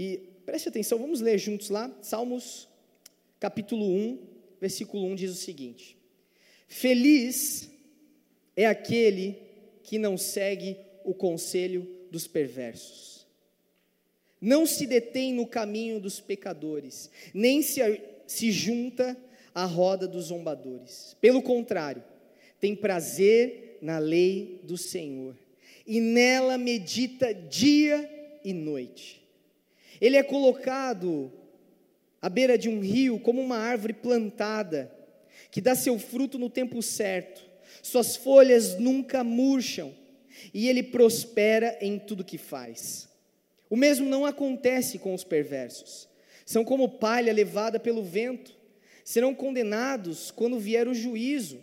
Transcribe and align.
E 0.00 0.20
preste 0.46 0.68
atenção, 0.68 0.96
vamos 0.96 1.20
ler 1.20 1.38
juntos 1.38 1.70
lá, 1.70 1.92
Salmos 2.00 2.68
capítulo 3.40 3.84
1, 3.84 4.18
versículo 4.60 5.04
1 5.06 5.16
diz 5.16 5.32
o 5.32 5.34
seguinte: 5.34 5.96
Feliz 6.68 7.68
é 8.54 8.64
aquele 8.64 9.36
que 9.82 9.98
não 9.98 10.16
segue 10.16 10.76
o 11.04 11.12
conselho 11.12 11.84
dos 12.12 12.28
perversos, 12.28 13.26
não 14.40 14.66
se 14.66 14.86
detém 14.86 15.34
no 15.34 15.48
caminho 15.48 15.98
dos 15.98 16.20
pecadores, 16.20 17.10
nem 17.34 17.60
se, 17.60 17.80
se 18.24 18.52
junta 18.52 19.16
à 19.52 19.64
roda 19.64 20.06
dos 20.06 20.26
zombadores. 20.26 21.16
Pelo 21.20 21.42
contrário, 21.42 22.04
tem 22.60 22.76
prazer 22.76 23.78
na 23.82 23.98
lei 23.98 24.60
do 24.62 24.78
Senhor 24.78 25.36
e 25.84 26.00
nela 26.00 26.56
medita 26.56 27.34
dia 27.34 28.38
e 28.44 28.52
noite. 28.52 29.26
Ele 30.00 30.16
é 30.16 30.22
colocado 30.22 31.32
à 32.20 32.28
beira 32.28 32.58
de 32.58 32.68
um 32.68 32.80
rio 32.80 33.18
como 33.18 33.40
uma 33.40 33.58
árvore 33.58 33.92
plantada, 33.92 34.92
que 35.50 35.60
dá 35.60 35.74
seu 35.74 35.98
fruto 35.98 36.38
no 36.38 36.50
tempo 36.50 36.82
certo, 36.82 37.48
suas 37.82 38.16
folhas 38.16 38.78
nunca 38.78 39.22
murcham, 39.22 39.94
e 40.52 40.68
ele 40.68 40.82
prospera 40.82 41.76
em 41.80 41.98
tudo 41.98 42.24
que 42.24 42.38
faz. 42.38 43.08
O 43.70 43.76
mesmo 43.76 44.08
não 44.08 44.24
acontece 44.24 44.98
com 44.98 45.14
os 45.14 45.24
perversos. 45.24 46.08
São 46.44 46.64
como 46.64 46.88
palha 46.88 47.32
levada 47.32 47.78
pelo 47.78 48.02
vento, 48.02 48.56
serão 49.04 49.34
condenados 49.34 50.30
quando 50.30 50.58
vier 50.58 50.88
o 50.88 50.94
juízo. 50.94 51.60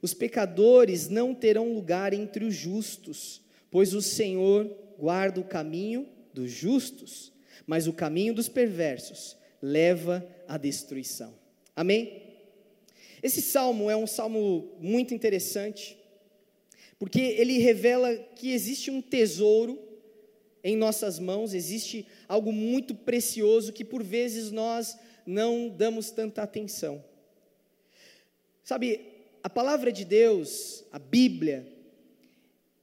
Os 0.00 0.14
pecadores 0.14 1.08
não 1.08 1.34
terão 1.34 1.72
lugar 1.72 2.12
entre 2.12 2.44
os 2.44 2.54
justos, 2.54 3.42
pois 3.70 3.94
o 3.94 4.02
Senhor 4.02 4.70
guarda 4.98 5.40
o 5.40 5.44
caminho 5.44 6.08
dos 6.32 6.50
justos, 6.50 7.31
mas 7.66 7.86
o 7.86 7.92
caminho 7.92 8.34
dos 8.34 8.48
perversos 8.48 9.36
leva 9.60 10.26
à 10.48 10.56
destruição. 10.56 11.34
Amém? 11.74 12.22
Esse 13.22 13.40
salmo 13.40 13.88
é 13.88 13.96
um 13.96 14.06
salmo 14.06 14.72
muito 14.80 15.14
interessante, 15.14 15.96
porque 16.98 17.20
ele 17.20 17.58
revela 17.58 18.14
que 18.36 18.52
existe 18.52 18.90
um 18.90 19.00
tesouro 19.00 19.78
em 20.64 20.76
nossas 20.76 21.18
mãos, 21.18 21.54
existe 21.54 22.06
algo 22.28 22.52
muito 22.52 22.94
precioso 22.94 23.72
que 23.72 23.84
por 23.84 24.02
vezes 24.02 24.50
nós 24.50 24.96
não 25.26 25.68
damos 25.68 26.10
tanta 26.10 26.42
atenção. 26.42 27.04
Sabe, 28.64 29.00
a 29.42 29.50
palavra 29.50 29.90
de 29.90 30.04
Deus, 30.04 30.84
a 30.92 30.98
Bíblia, 30.98 31.66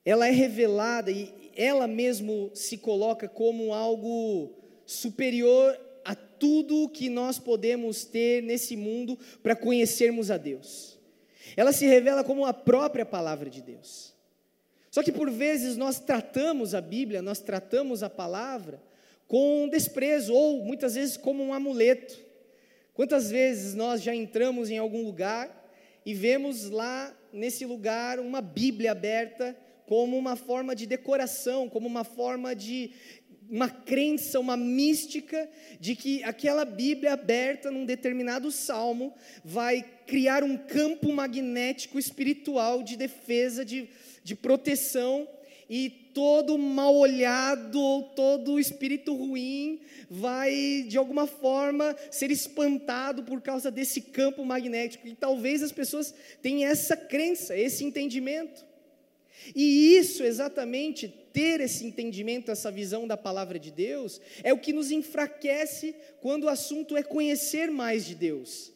ela 0.04 0.28
é 0.28 0.32
revelada 0.32 1.12
e 1.12 1.34
ela 1.60 1.90
mesmo 1.90 2.50
se 2.54 2.78
coloca 2.78 3.28
como 3.28 3.74
algo 3.74 4.54
superior 4.86 5.78
a 6.06 6.16
tudo 6.16 6.88
que 6.88 7.10
nós 7.10 7.38
podemos 7.38 8.06
ter 8.06 8.42
nesse 8.42 8.78
mundo 8.78 9.20
para 9.44 9.58
conhecermos 9.58 10.32
a 10.32 10.38
Deus. 10.38 10.98
Ela 11.58 11.74
se 11.74 11.86
revela 11.86 12.24
como 12.24 12.46
a 12.46 12.54
própria 12.54 13.06
palavra 13.06 13.50
de 13.50 13.62
Deus. 13.62 14.16
Só 14.90 15.04
que 15.04 15.12
por 15.12 15.30
vezes 15.30 15.76
nós 15.76 16.00
tratamos 16.00 16.74
a 16.74 16.80
Bíblia, 16.80 17.22
nós 17.22 17.42
tratamos 17.42 18.04
a 18.04 18.10
palavra 18.10 18.82
com 19.28 19.68
desprezo 19.68 20.34
ou 20.34 20.64
muitas 20.64 20.96
vezes 20.96 21.18
como 21.18 21.44
um 21.44 21.54
amuleto. 21.54 22.18
Quantas 22.94 23.30
vezes 23.30 23.76
nós 23.76 24.02
já 24.02 24.16
entramos 24.16 24.70
em 24.70 24.78
algum 24.78 25.04
lugar 25.04 25.70
e 26.06 26.14
vemos 26.14 26.70
lá 26.70 27.14
nesse 27.34 27.66
lugar 27.66 28.18
uma 28.18 28.40
Bíblia 28.40 28.94
aberta 28.94 29.58
como 29.90 30.16
uma 30.16 30.36
forma 30.36 30.76
de 30.76 30.86
decoração, 30.86 31.68
como 31.68 31.88
uma 31.88 32.04
forma 32.04 32.56
de 32.56 32.92
uma 33.50 33.68
crença, 33.68 34.40
uma 34.40 34.56
mística 34.56 35.50
de 35.80 35.96
que 35.96 36.24
aquela 36.24 36.64
Bíblia 36.64 37.14
aberta 37.14 37.72
num 37.72 37.86
determinado 37.86 38.52
salmo 38.52 39.16
vai 39.44 39.84
criar 40.06 40.44
um 40.44 40.56
campo 40.56 41.12
magnético 41.12 41.98
espiritual 41.98 42.84
de 42.84 42.96
defesa, 42.96 43.66
de, 43.66 43.90
de 44.24 44.36
proteção, 44.36 45.28
e 45.68 45.90
todo 46.14 46.56
mal 46.58 46.96
olhado 46.96 47.80
ou 47.80 48.04
todo 48.04 48.60
espírito 48.60 49.16
ruim 49.16 49.80
vai, 50.10 50.86
de 50.88 50.98
alguma 50.98 51.26
forma, 51.26 51.96
ser 52.12 52.30
espantado 52.30 53.24
por 53.24 53.42
causa 53.42 53.70
desse 53.70 54.02
campo 54.02 54.44
magnético. 54.44 55.08
E 55.08 55.16
talvez 55.16 55.62
as 55.62 55.72
pessoas 55.72 56.14
tenham 56.42 56.70
essa 56.70 56.98
crença, 56.98 57.56
esse 57.56 57.84
entendimento. 57.84 58.69
E 59.56 59.96
isso 59.96 60.24
exatamente, 60.24 61.08
ter 61.08 61.62
esse 61.62 61.86
entendimento, 61.86 62.52
essa 62.52 62.72
visão 62.72 63.08
da 63.08 63.18
palavra 63.18 63.60
de 63.60 63.72
Deus, 63.72 64.20
é 64.44 64.54
o 64.54 64.60
que 64.60 64.74
nos 64.74 64.92
enfraquece 64.92 65.96
quando 66.22 66.46
o 66.46 66.50
assunto 66.50 66.98
é 66.98 67.04
conhecer 67.04 67.70
mais 67.70 68.06
de 68.06 68.16
Deus, 68.16 68.72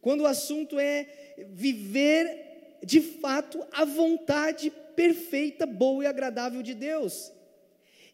quando 0.00 0.22
o 0.22 0.26
assunto 0.26 0.78
é 0.78 1.06
viver 1.50 2.78
de 2.84 3.00
fato 3.00 3.64
a 3.72 3.84
vontade 3.84 4.72
perfeita, 4.94 5.64
boa 5.64 6.04
e 6.04 6.06
agradável 6.06 6.62
de 6.62 6.74
Deus. 6.74 7.32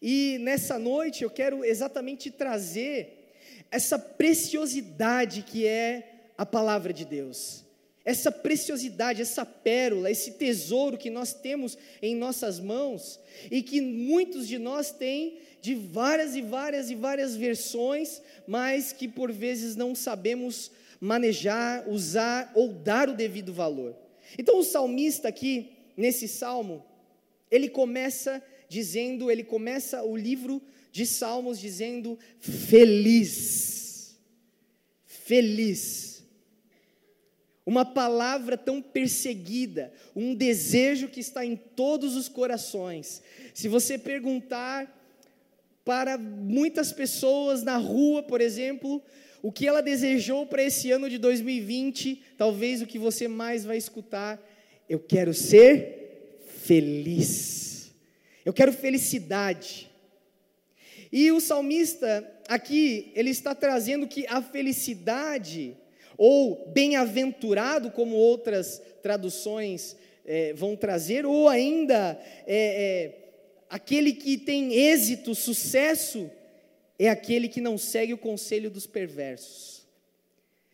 E 0.01 0.39
nessa 0.41 0.79
noite 0.79 1.25
eu 1.25 1.31
quero 1.31 1.65
exatamente 1.65 2.31
trazer 2.31 3.33
essa 3.71 3.99
preciosidade 3.99 5.43
que 5.43 5.67
é 5.67 6.31
a 6.37 6.47
palavra 6.47 6.93
de 6.93 7.05
Deus 7.05 7.68
essa 8.09 8.33
preciosidade, 8.33 9.21
essa 9.21 9.45
pérola, 9.45 10.11
esse 10.11 10.31
tesouro 10.31 10.97
que 10.97 11.11
nós 11.11 11.35
temos 11.35 11.77
em 12.01 12.17
nossas 12.17 12.59
mãos 12.59 13.21
e 13.51 13.63
que 13.63 13.83
muitos 13.83 14.49
de 14.49 14.59
nós 14.59 14.91
têm 14.91 15.37
de 15.61 15.75
várias 15.75 16.35
e 16.35 16.41
várias 16.41 16.91
e 16.91 16.95
várias 16.95 17.37
versões, 17.37 18.23
mas 18.47 18.95
que 18.95 19.07
por 19.07 19.31
vezes 19.31 19.77
não 19.77 19.95
sabemos 19.95 20.71
manejar, 20.99 21.87
usar 21.87 22.51
ou 22.55 22.73
dar 22.73 23.11
o 23.11 23.15
devido 23.15 23.53
valor. 23.53 23.95
Então 24.39 24.59
o 24.59 24.65
salmista 24.65 25.29
aqui 25.29 25.73
nesse 25.95 26.27
salmo, 26.27 26.83
ele 27.51 27.69
começa 27.69 28.43
dizendo, 28.71 29.31
ele 29.31 29.45
começa 29.45 30.03
o 30.03 30.17
livro 30.17 30.63
de 30.91 31.05
Salmos 31.05 31.61
dizendo 31.61 32.19
feliz. 32.41 34.17
Feliz 35.05 36.18
uma 37.69 37.85
palavra 37.85 38.57
tão 38.57 38.81
perseguida, 38.81 39.93
um 40.17 40.35
desejo 40.35 41.07
que 41.09 41.21
está 41.21 41.45
em 41.45 41.55
todos 41.55 42.17
os 42.17 42.27
corações. 42.27 43.23
Se 43.53 43.69
você 43.69 43.99
perguntar 43.99 44.91
para 45.85 46.17
muitas 46.17 46.93
pessoas 46.95 47.63
na 47.63 47.77
rua, 47.77 48.23
por 48.23 48.41
exemplo, 48.41 49.03
o 49.43 49.53
que 49.53 49.69
ela 49.69 49.83
desejou 49.83 50.47
para 50.47 50.63
esse 50.63 50.91
ano 50.91 51.11
de 51.11 51.19
2020, 51.19 52.23
talvez 52.39 52.81
o 52.81 52.87
que 52.87 52.99
você 52.99 53.29
mais 53.29 53.67
vai 53.67 53.77
escutar, 53.77 54.43
eu 54.89 54.99
quero 54.99 55.35
ser 55.35 56.41
feliz. 56.63 57.93
Eu 58.47 58.55
quero 58.55 58.73
felicidade. 58.73 59.91
E 61.13 61.31
o 61.31 61.39
salmista 61.39 62.27
aqui, 62.49 63.13
ele 63.15 63.29
está 63.29 63.55
trazendo 63.55 64.09
que 64.09 64.27
a 64.27 64.41
felicidade 64.41 65.77
ou 66.19 66.69
bem-aventurado, 66.69 67.93
como 67.93 68.17
outras 68.17 68.83
traduções 69.01 69.97
é, 70.27 70.53
vão 70.53 70.77
trazer, 70.77 71.25
ou 71.25 71.49
ainda 71.49 72.21
é, 72.45 72.45
é, 72.47 73.31
aquele 73.71 74.13
que 74.13 74.37
tem 74.37 74.75
êxito, 74.75 75.33
sucesso, 75.33 76.29
é 76.99 77.09
aquele 77.09 77.49
que 77.49 77.61
não 77.61 77.79
segue 77.79 78.13
o 78.13 78.19
conselho 78.19 78.69
dos 78.69 78.85
perversos, 78.85 79.87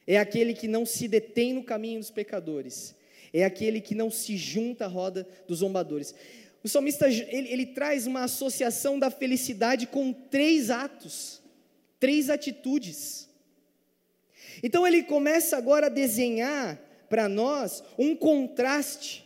é 0.07 0.19
aquele 0.19 0.55
que 0.55 0.67
não 0.67 0.87
se 0.87 1.07
detém 1.07 1.53
no 1.53 1.63
caminho 1.63 2.01
dos 2.01 2.11
pecadores, 2.11 2.97
é 3.31 3.45
aquele 3.45 3.83
que 3.83 3.95
não 3.95 4.11
se 4.11 4.39
junta 4.39 4.87
à 4.87 4.89
roda 4.89 5.29
dos 5.47 5.59
zombadores. 5.59 6.15
O 6.63 6.69
salmista 6.69 7.09
ele, 7.09 7.53
ele 7.53 7.67
traz 7.67 8.07
uma 8.07 8.25
associação 8.25 8.99
da 8.99 9.11
felicidade 9.11 9.87
com 9.87 10.13
três 10.13 10.71
atos, 10.71 11.43
três 12.01 12.31
atitudes. 12.31 13.29
Então 14.63 14.87
ele 14.87 15.03
começa 15.03 15.57
agora 15.57 15.87
a 15.87 15.91
desenhar 15.91 16.81
para 17.09 17.29
nós 17.29 17.83
um 17.99 18.17
contraste, 18.17 19.25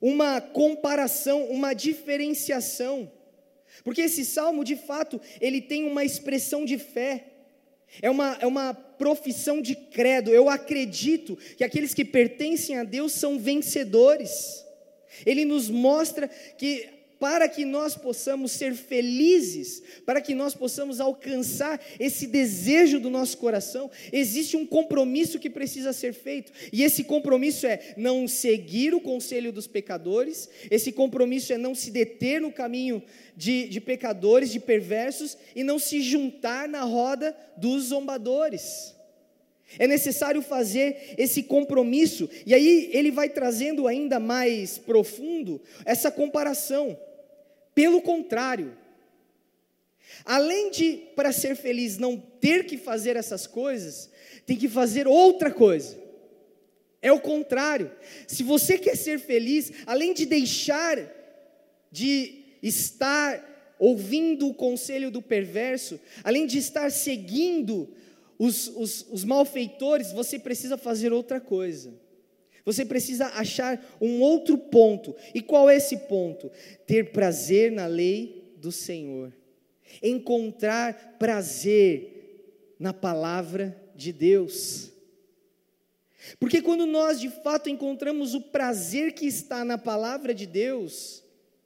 uma 0.00 0.40
comparação, 0.40 1.44
uma 1.44 1.72
diferenciação. 1.72 3.10
Porque 3.84 4.02
esse 4.02 4.24
salmo, 4.24 4.64
de 4.64 4.76
fato, 4.76 5.20
ele 5.40 5.60
tem 5.60 5.84
uma 5.84 6.04
expressão 6.04 6.64
de 6.64 6.78
fé, 6.78 7.24
é 8.02 8.10
uma, 8.10 8.36
é 8.40 8.46
uma 8.46 8.74
profissão 8.74 9.60
de 9.62 9.74
credo. 9.74 10.30
Eu 10.30 10.48
acredito 10.48 11.36
que 11.56 11.64
aqueles 11.64 11.94
que 11.94 12.04
pertencem 12.04 12.78
a 12.78 12.84
Deus 12.84 13.12
são 13.12 13.38
vencedores. 13.38 14.64
Ele 15.24 15.44
nos 15.44 15.70
mostra 15.70 16.28
que 16.28 16.95
para 17.18 17.48
que 17.48 17.64
nós 17.64 17.96
possamos 17.96 18.52
ser 18.52 18.74
felizes, 18.74 19.82
para 20.04 20.20
que 20.20 20.34
nós 20.34 20.54
possamos 20.54 21.00
alcançar 21.00 21.80
esse 21.98 22.26
desejo 22.26 23.00
do 23.00 23.10
nosso 23.10 23.38
coração, 23.38 23.90
existe 24.12 24.56
um 24.56 24.66
compromisso 24.66 25.38
que 25.38 25.48
precisa 25.48 25.92
ser 25.92 26.12
feito, 26.12 26.52
e 26.72 26.82
esse 26.82 27.04
compromisso 27.04 27.66
é 27.66 27.94
não 27.96 28.28
seguir 28.28 28.94
o 28.94 29.00
conselho 29.00 29.52
dos 29.52 29.66
pecadores, 29.66 30.48
esse 30.70 30.92
compromisso 30.92 31.52
é 31.52 31.58
não 31.58 31.74
se 31.74 31.90
deter 31.90 32.40
no 32.40 32.52
caminho 32.52 33.02
de, 33.36 33.68
de 33.68 33.80
pecadores, 33.80 34.50
de 34.50 34.60
perversos, 34.60 35.36
e 35.54 35.62
não 35.62 35.78
se 35.78 36.00
juntar 36.00 36.68
na 36.68 36.82
roda 36.82 37.36
dos 37.56 37.84
zombadores. 37.84 38.94
É 39.78 39.86
necessário 39.86 40.40
fazer 40.42 41.14
esse 41.18 41.42
compromisso, 41.42 42.30
e 42.46 42.54
aí 42.54 42.88
ele 42.92 43.10
vai 43.10 43.28
trazendo 43.28 43.88
ainda 43.88 44.20
mais 44.20 44.78
profundo 44.78 45.60
essa 45.84 46.10
comparação. 46.10 46.96
Pelo 47.76 48.00
contrário, 48.00 48.74
além 50.24 50.70
de, 50.70 51.02
para 51.14 51.30
ser 51.30 51.54
feliz, 51.54 51.98
não 51.98 52.16
ter 52.16 52.64
que 52.64 52.78
fazer 52.78 53.16
essas 53.16 53.46
coisas, 53.46 54.10
tem 54.46 54.56
que 54.56 54.66
fazer 54.66 55.06
outra 55.06 55.50
coisa. 55.50 55.94
É 57.02 57.12
o 57.12 57.20
contrário. 57.20 57.92
Se 58.26 58.42
você 58.42 58.78
quer 58.78 58.96
ser 58.96 59.18
feliz, 59.18 59.70
além 59.84 60.14
de 60.14 60.24
deixar 60.24 60.96
de 61.92 62.44
estar 62.62 63.74
ouvindo 63.78 64.48
o 64.48 64.54
conselho 64.54 65.10
do 65.10 65.20
perverso, 65.20 66.00
além 66.24 66.46
de 66.46 66.56
estar 66.56 66.90
seguindo 66.90 67.94
os, 68.38 68.68
os, 68.68 69.06
os 69.10 69.22
malfeitores, 69.22 70.12
você 70.12 70.38
precisa 70.38 70.78
fazer 70.78 71.12
outra 71.12 71.38
coisa. 71.38 71.92
Você 72.66 72.84
precisa 72.84 73.26
achar 73.28 73.80
um 74.00 74.20
outro 74.20 74.58
ponto. 74.58 75.14
E 75.32 75.40
qual 75.40 75.70
é 75.70 75.76
esse 75.76 75.96
ponto? 75.96 76.50
Ter 76.84 77.12
prazer 77.12 77.70
na 77.70 77.86
lei 77.86 78.52
do 78.58 78.72
Senhor. 78.72 79.32
Encontrar 80.02 81.16
prazer 81.16 82.74
na 82.78 82.92
palavra 82.92 83.80
de 83.94 84.12
Deus. 84.12 84.90
Porque 86.40 86.60
quando 86.60 86.86
nós 86.86 87.20
de 87.20 87.30
fato 87.30 87.70
encontramos 87.70 88.34
o 88.34 88.40
prazer 88.40 89.12
que 89.12 89.26
está 89.26 89.64
na 89.64 89.78
palavra 89.78 90.34
de 90.34 90.44
Deus, 90.44 91.22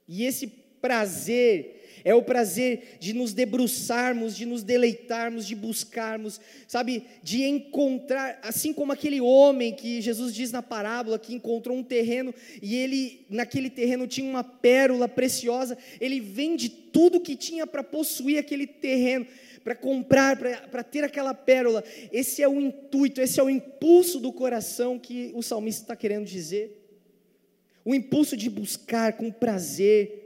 e 0.07 0.25
esse 0.25 0.47
prazer 0.81 1.81
é 2.05 2.15
o 2.15 2.23
prazer 2.23 2.97
de 2.99 3.13
nos 3.13 3.33
debruçarmos, 3.33 4.37
de 4.37 4.47
nos 4.47 4.63
deleitarmos, 4.63 5.47
de 5.47 5.55
buscarmos, 5.55 6.41
sabe, 6.67 7.05
de 7.23 7.45
encontrar, 7.45 8.39
assim 8.43 8.73
como 8.73 8.93
aquele 8.93 9.21
homem 9.21 9.75
que 9.75 10.01
Jesus 10.01 10.35
diz 10.35 10.53
na 10.53 10.63
parábola 10.63 11.19
que 11.19 11.35
encontrou 11.35 11.77
um 11.77 11.83
terreno 11.83 12.35
e 12.63 12.77
ele 12.77 13.27
naquele 13.29 13.71
terreno 13.71 14.07
tinha 14.07 14.29
uma 14.29 14.45
pérola 14.45 15.09
preciosa, 15.09 15.77
ele 16.01 16.21
vende 16.21 16.69
tudo 16.69 17.21
que 17.21 17.37
tinha 17.37 17.67
para 17.67 17.83
possuir 17.83 18.39
aquele 18.39 18.67
terreno, 18.67 19.27
para 19.63 19.75
comprar, 19.75 20.37
para 20.71 20.83
ter 20.83 21.05
aquela 21.05 21.35
pérola. 21.35 21.85
Esse 22.11 22.43
é 22.43 22.49
o 22.49 22.61
intuito, 22.61 23.21
esse 23.21 23.39
é 23.39 23.43
o 23.43 23.51
impulso 23.51 24.19
do 24.19 24.33
coração 24.33 24.99
que 24.99 25.31
o 25.35 25.43
salmista 25.43 25.83
está 25.83 25.97
querendo 25.97 26.25
dizer. 26.25 26.79
O 27.85 27.95
impulso 27.95 28.37
de 28.37 28.51
buscar 28.51 29.15
com 29.15 29.31
prazer, 29.31 30.20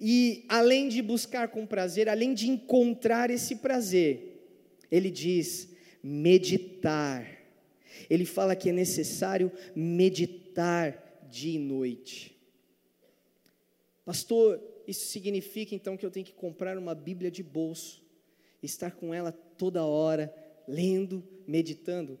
e 0.00 0.44
além 0.48 0.88
de 0.88 1.00
buscar 1.02 1.48
com 1.48 1.66
prazer, 1.66 2.08
além 2.08 2.34
de 2.34 2.48
encontrar 2.48 3.30
esse 3.30 3.56
prazer, 3.56 4.44
ele 4.90 5.10
diz 5.10 5.68
meditar. 6.02 7.26
Ele 8.08 8.24
fala 8.24 8.56
que 8.56 8.70
é 8.70 8.72
necessário 8.72 9.52
meditar 9.74 11.26
dia 11.30 11.54
e 11.54 11.58
noite. 11.58 12.36
Pastor, 14.04 14.62
isso 14.86 15.06
significa 15.06 15.74
então 15.74 15.96
que 15.96 16.06
eu 16.06 16.10
tenho 16.10 16.24
que 16.24 16.32
comprar 16.32 16.78
uma 16.78 16.94
Bíblia 16.94 17.30
de 17.30 17.42
bolso, 17.42 18.02
estar 18.62 18.92
com 18.92 19.12
ela 19.12 19.30
toda 19.30 19.84
hora, 19.84 20.34
lendo, 20.66 21.22
meditando? 21.46 22.18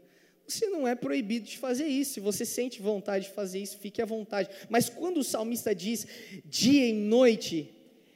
Você 0.48 0.66
não 0.70 0.88
é 0.88 0.94
proibido 0.94 1.46
de 1.46 1.58
fazer 1.58 1.86
isso. 1.86 2.14
Se 2.14 2.20
você 2.20 2.46
sente 2.46 2.80
vontade 2.80 3.26
de 3.26 3.32
fazer 3.32 3.58
isso, 3.58 3.76
fique 3.76 4.00
à 4.00 4.06
vontade. 4.06 4.48
Mas 4.70 4.88
quando 4.88 5.18
o 5.18 5.24
salmista 5.24 5.74
diz 5.74 6.06
dia 6.46 6.88
e 6.88 6.92
noite, 6.94 7.70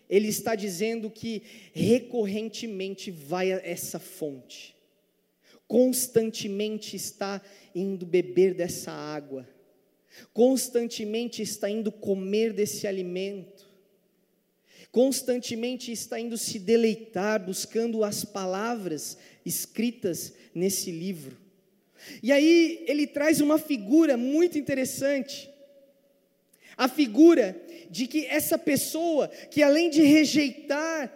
ele 0.08 0.29
está 0.29 0.55
dizendo 0.55 1.11
que 1.11 1.43
recorrentemente 1.75 3.11
vai 3.11 3.52
a 3.52 3.61
essa 3.62 3.99
fonte, 3.99 4.75
constantemente 5.69 6.96
está 6.96 7.43
indo 7.75 8.06
beber 8.06 8.55
dessa 8.55 8.93
água, 8.93 9.46
constantemente 10.32 11.43
está 11.43 11.69
indo 11.69 11.93
comer 11.93 12.55
desse 12.55 12.87
alimento, 12.87 13.69
constantemente 14.90 15.93
está 15.93 16.19
indo 16.19 16.38
se 16.38 16.58
deleitar, 16.58 17.44
buscando 17.44 18.02
as 18.02 18.25
palavras 18.25 19.19
escritas 19.44 20.32
nesse 20.55 20.90
livro. 20.90 21.41
E 22.22 22.32
aí 22.32 22.84
ele 22.87 23.06
traz 23.06 23.40
uma 23.40 23.58
figura 23.58 24.16
muito 24.16 24.58
interessante. 24.58 25.50
A 26.76 26.88
figura 26.88 27.60
de 27.90 28.06
que 28.06 28.26
essa 28.26 28.58
pessoa, 28.58 29.28
que 29.28 29.62
além 29.62 29.90
de 29.90 30.02
rejeitar 30.02 31.12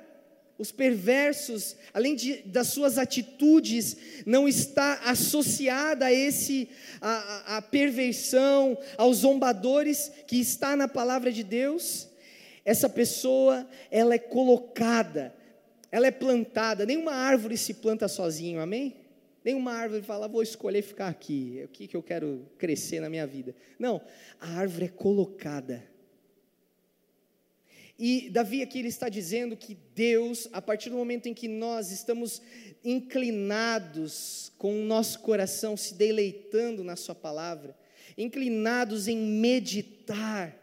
os 0.59 0.73
perversos, 0.73 1.77
além 1.93 2.15
de, 2.15 2.37
das 2.43 2.69
suas 2.69 2.99
atitudes, 2.99 3.97
não 4.25 4.49
está 4.49 5.01
associada 5.05 6.07
a 6.07 6.13
esse 6.13 6.69
a, 7.01 7.57
a 7.59 7.63
perversão, 7.63 8.79
aos 8.97 9.19
zombadores 9.19 10.11
que 10.27 10.41
está 10.41 10.75
na 10.75 10.89
palavra 10.89 11.31
de 11.31 11.43
Deus. 11.43 12.09
Essa 12.65 12.89
pessoa, 12.89 13.69
ela 13.91 14.15
é 14.15 14.19
colocada, 14.19 15.35
ela 15.93 16.07
é 16.07 16.11
plantada. 16.11 16.87
Nenhuma 16.87 17.13
árvore 17.13 17.57
se 17.57 17.75
planta 17.75 18.09
sozinho, 18.09 18.61
amém? 18.61 19.06
Nenhuma 19.47 19.75
árvore 19.75 20.03
fala, 20.03 20.27
vou 20.27 20.43
escolher 20.43 20.83
ficar 20.83 21.07
aqui, 21.07 21.63
o 21.65 21.69
que, 21.69 21.87
que 21.87 21.97
eu 21.97 22.03
quero 22.03 22.51
crescer 22.59 22.99
na 22.99 23.09
minha 23.09 23.25
vida. 23.25 23.55
Não, 23.79 24.03
a 24.41 24.49
árvore 24.59 24.87
é 24.87 24.89
colocada. 24.89 25.89
E 27.97 28.29
Davi 28.29 28.61
aqui 28.61 28.81
ele 28.81 28.89
está 28.89 29.09
dizendo 29.09 29.57
que 29.57 29.79
Deus, 29.95 30.49
a 30.53 30.61
partir 30.61 30.91
do 30.91 30.97
momento 30.97 31.29
em 31.29 31.33
que 31.33 31.47
nós 31.47 31.93
estamos 31.93 32.43
inclinados 32.83 34.53
com 34.59 34.81
o 34.81 34.85
nosso 34.85 35.21
coração, 35.21 35.77
se 35.77 35.95
deleitando 35.95 36.83
na 36.83 36.97
Sua 36.97 37.15
palavra, 37.15 37.79
inclinados 38.19 39.07
em 39.07 39.17
meditar 39.17 40.61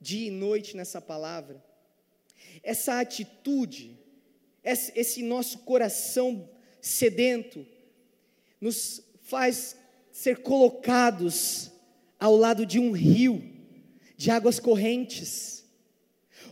dia 0.00 0.28
e 0.28 0.30
noite 0.30 0.76
nessa 0.76 1.00
palavra, 1.00 1.60
essa 2.62 3.00
atitude, 3.00 3.98
esse 4.62 5.24
nosso 5.24 5.58
coração 5.64 6.48
sedento, 6.80 7.66
nos 8.62 9.02
faz 9.22 9.76
ser 10.12 10.38
colocados 10.38 11.72
ao 12.18 12.36
lado 12.36 12.64
de 12.64 12.78
um 12.78 12.92
rio 12.92 13.42
de 14.16 14.30
águas 14.30 14.60
correntes, 14.60 15.64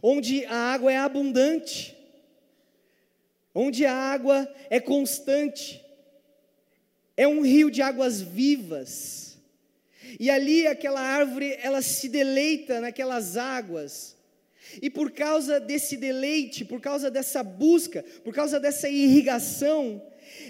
onde 0.02 0.44
a 0.46 0.56
água 0.56 0.92
é 0.92 0.96
abundante, 0.96 1.96
onde 3.54 3.86
a 3.86 3.94
água 3.94 4.52
é 4.68 4.80
constante, 4.80 5.80
é 7.16 7.28
um 7.28 7.42
rio 7.42 7.70
de 7.70 7.80
águas 7.80 8.20
vivas. 8.20 9.38
E 10.18 10.28
ali 10.28 10.66
aquela 10.66 11.00
árvore, 11.00 11.56
ela 11.62 11.80
se 11.80 12.08
deleita 12.08 12.80
naquelas 12.80 13.36
águas. 13.36 14.16
E 14.82 14.90
por 14.90 15.12
causa 15.12 15.60
desse 15.60 15.96
deleite, 15.96 16.64
por 16.64 16.80
causa 16.80 17.08
dessa 17.08 17.44
busca, 17.44 18.02
por 18.24 18.34
causa 18.34 18.58
dessa 18.58 18.88
irrigação, 18.88 20.02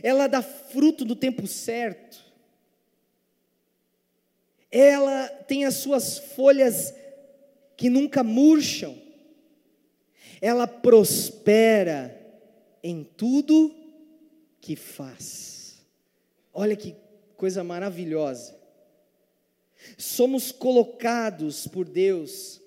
ela 0.03 0.27
dá 0.27 0.43
fruto 0.43 1.05
no 1.05 1.17
tempo 1.17 1.47
certo, 1.47 2.25
ela 4.71 5.29
tem 5.29 5.65
as 5.65 5.75
suas 5.75 6.19
folhas 6.19 6.95
que 7.77 7.91
nunca 7.91 8.23
murcham, 8.23 8.97
ela 10.41 10.67
prospera 10.67 12.17
em 12.83 13.05
tudo 13.05 13.75
que 14.61 14.77
faz. 14.77 15.83
Olha 16.53 16.77
que 16.77 16.95
coisa 17.37 17.65
maravilhosa. 17.65 18.59
Somos 19.97 20.53
colocados 20.53 21.67
por 21.67 21.87
Deus 21.89 22.61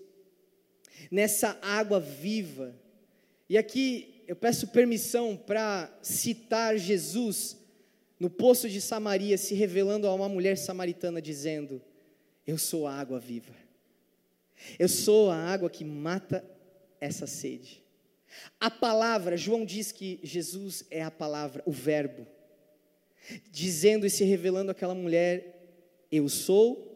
nessa 1.12 1.58
água 1.62 2.00
viva. 2.00 2.76
E 3.48 3.58
aqui 3.58 4.13
eu 4.28 4.36
peço 4.36 4.68
permissão 4.68 5.36
para 5.36 5.92
citar 6.02 6.78
Jesus 6.78 7.58
no 8.20 8.30
poço 8.30 8.70
de 8.70 8.80
Samaria, 8.80 9.38
se 9.38 9.54
revelando 9.54 10.08
a 10.08 10.14
uma 10.14 10.30
mulher 10.30 10.58
samaritana, 10.58 11.22
dizendo: 11.22 11.82
Eu 12.48 12.58
sou 12.58 12.88
a 12.88 12.94
água 12.94 13.20
viva, 13.20 13.54
eu 14.80 14.88
sou 14.88 15.30
a 15.30 15.36
água 15.36 15.70
que 15.70 15.84
mata 15.84 16.44
essa 17.02 17.28
sede. 17.28 17.84
A 18.60 18.72
palavra, 18.72 19.38
João 19.38 19.66
diz 19.66 19.92
que 19.92 20.20
Jesus 20.24 20.86
é 20.90 21.04
a 21.04 21.12
palavra, 21.12 21.62
o 21.66 21.72
Verbo, 21.72 22.26
dizendo 23.52 24.06
e 24.06 24.10
se 24.10 24.24
revelando 24.24 24.72
àquela 24.72 24.96
mulher: 24.96 25.76
Eu 26.12 26.30
sou 26.30 26.90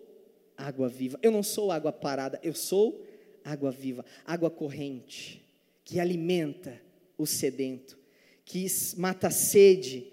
água 0.55 0.87
viva, 0.87 1.19
eu 1.21 1.31
não 1.31 1.43
sou 1.43 1.71
água 1.71 1.91
parada, 1.91 2.39
eu 2.41 2.53
sou 2.53 3.05
água 3.43 3.71
viva, 3.71 4.05
água 4.25 4.49
corrente, 4.49 5.45
que 5.83 5.99
alimenta 5.99 6.86
o 7.17 7.25
sedento, 7.25 7.97
que 8.45 8.65
mata 8.97 9.27
a 9.27 9.31
sede. 9.31 10.07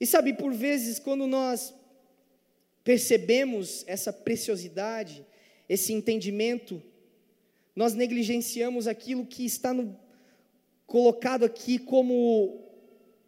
E 0.00 0.06
sabe, 0.06 0.34
por 0.34 0.52
vezes, 0.52 0.98
quando 0.98 1.26
nós 1.26 1.74
percebemos 2.84 3.84
essa 3.86 4.12
preciosidade, 4.12 5.24
esse 5.68 5.92
entendimento, 5.92 6.82
nós 7.74 7.94
negligenciamos 7.94 8.86
aquilo 8.86 9.24
que 9.24 9.44
está 9.44 9.72
no, 9.72 9.98
colocado 10.86 11.44
aqui 11.44 11.78
como 11.78 12.68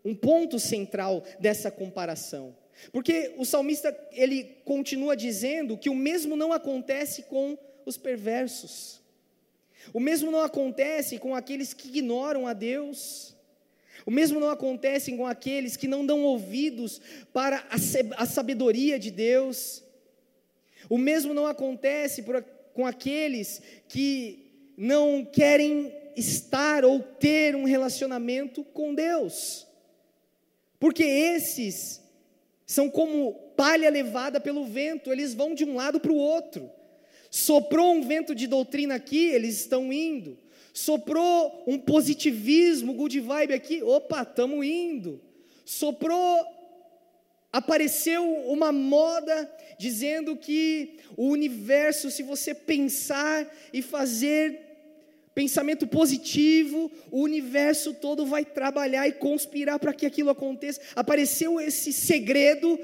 um 0.05 0.15
ponto 0.15 0.59
central 0.59 1.25
dessa 1.41 1.71
comparação. 1.71 2.55
Porque 2.93 3.35
o 3.39 3.45
salmista, 3.45 3.97
ele 4.13 4.45
continua 4.65 5.17
dizendo 5.17 5.79
que 5.79 5.89
o 5.89 5.95
mesmo 5.95 6.37
não 6.37 6.53
acontece 6.53 7.23
com 7.23 7.57
os 7.87 7.97
perversos. 7.97 9.01
O 9.93 10.01
mesmo 10.01 10.31
não 10.31 10.41
acontece 10.41 11.19
com 11.19 11.35
aqueles 11.35 11.73
que 11.75 11.89
ignoram 11.89 12.47
a 12.47 12.53
Deus. 12.53 13.35
O 14.07 14.11
mesmo 14.11 14.41
não 14.41 14.51
acontece 14.51 15.17
com 15.17 15.27
aqueles 15.27 15.77
que 15.77 15.89
não 15.89 16.05
dão 16.05 16.23
ouvidos 16.23 17.01
para 17.33 17.65
a 18.17 18.27
sabedoria 18.27 18.99
de 18.99 19.11
Deus. 19.11 19.83
O 20.89 20.99
mesmo 20.99 21.33
não 21.33 21.47
acontece 21.47 22.25
com 22.75 22.87
aqueles 22.87 23.63
que 23.89 24.73
não 24.77 25.25
querem 25.25 25.93
estar 26.17 26.85
ou 26.85 27.01
ter 27.01 27.57
um 27.57 27.65
relacionamento 27.65 28.63
com 28.65 28.95
Deus. 28.95 29.67
Porque 30.79 31.05
esses 31.05 32.03
são 32.67 32.91
como 32.91 33.33
palha 33.57 33.89
levada 33.91 34.41
pelo 34.41 34.65
vento, 34.65 35.13
eles 35.13 35.35
vão 35.35 35.55
de 35.55 35.65
um 35.65 35.77
lado 35.77 36.01
para 36.01 36.13
o 36.13 36.17
outro. 36.17 36.71
Soprou 37.35 37.93
um 37.93 38.01
vento 38.01 38.33
de 38.33 38.47
doutrina 38.47 38.95
aqui, 38.95 39.27
eles 39.31 39.59
estão 39.59 39.93
indo. 39.93 40.39
Soprou 40.73 41.65
um 41.67 41.77
positivismo, 41.77 42.95
good 42.95 43.19
vibe 43.19 43.55
aqui, 43.55 43.83
opa, 43.83 44.23
estamos 44.23 44.65
indo. 44.65 45.21
Soprou, 45.65 46.47
apareceu 47.53 48.25
uma 48.47 48.71
moda 48.71 49.53
dizendo 49.77 50.37
que 50.37 51.01
o 51.17 51.27
universo, 51.27 52.09
se 52.09 52.23
você 52.23 52.55
pensar 52.55 53.53
e 53.73 53.83
fazer 53.83 54.61
pensamento 55.35 55.89
positivo, 55.89 56.89
o 57.11 57.21
universo 57.21 57.95
todo 57.95 58.25
vai 58.25 58.45
trabalhar 58.45 59.09
e 59.09 59.13
conspirar 59.13 59.81
para 59.81 59.93
que 59.93 60.07
aquilo 60.07 60.31
aconteça. 60.31 60.81
Apareceu 60.95 61.61
esse 61.61 61.93
segredo, 61.93 62.79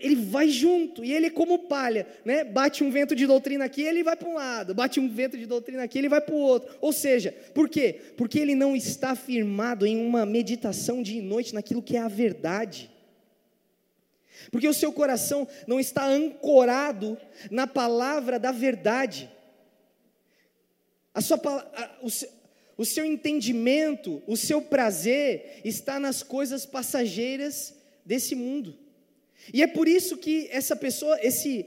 ele 0.00 0.16
vai 0.16 0.48
junto, 0.48 1.04
e 1.04 1.12
ele 1.12 1.26
é 1.26 1.30
como 1.30 1.60
palha, 1.60 2.06
né? 2.24 2.44
Bate 2.44 2.82
um 2.84 2.90
vento 2.90 3.14
de 3.14 3.26
doutrina 3.26 3.64
aqui, 3.64 3.82
ele 3.82 4.02
vai 4.02 4.16
para 4.16 4.28
um 4.28 4.34
lado, 4.34 4.74
bate 4.74 5.00
um 5.00 5.08
vento 5.08 5.36
de 5.36 5.46
doutrina 5.46 5.82
aqui, 5.82 5.98
ele 5.98 6.08
vai 6.08 6.20
para 6.20 6.34
o 6.34 6.38
outro. 6.38 6.76
Ou 6.80 6.92
seja, 6.92 7.32
por 7.54 7.68
quê? 7.68 8.00
Porque 8.16 8.38
ele 8.38 8.54
não 8.54 8.76
está 8.76 9.14
firmado 9.14 9.86
em 9.86 10.04
uma 10.04 10.26
meditação 10.26 11.02
dia 11.02 11.18
e 11.18 11.22
noite 11.22 11.54
naquilo 11.54 11.82
que 11.82 11.96
é 11.96 12.00
a 12.00 12.08
verdade. 12.08 12.90
Porque 14.50 14.68
o 14.68 14.74
seu 14.74 14.92
coração 14.92 15.48
não 15.66 15.80
está 15.80 16.06
ancorado 16.06 17.18
na 17.50 17.66
palavra 17.66 18.38
da 18.38 18.52
verdade. 18.52 19.30
A 21.14 21.20
sua, 21.20 21.38
a, 21.44 21.98
o, 22.02 22.08
o 22.76 22.84
seu 22.84 23.04
entendimento, 23.04 24.22
o 24.26 24.36
seu 24.36 24.60
prazer 24.60 25.60
está 25.64 25.98
nas 25.98 26.22
coisas 26.22 26.66
passageiras 26.66 27.74
desse 28.04 28.34
mundo. 28.34 28.78
E 29.52 29.62
é 29.62 29.66
por 29.66 29.88
isso 29.88 30.16
que 30.16 30.48
essa 30.50 30.74
pessoa, 30.74 31.18
esse 31.22 31.66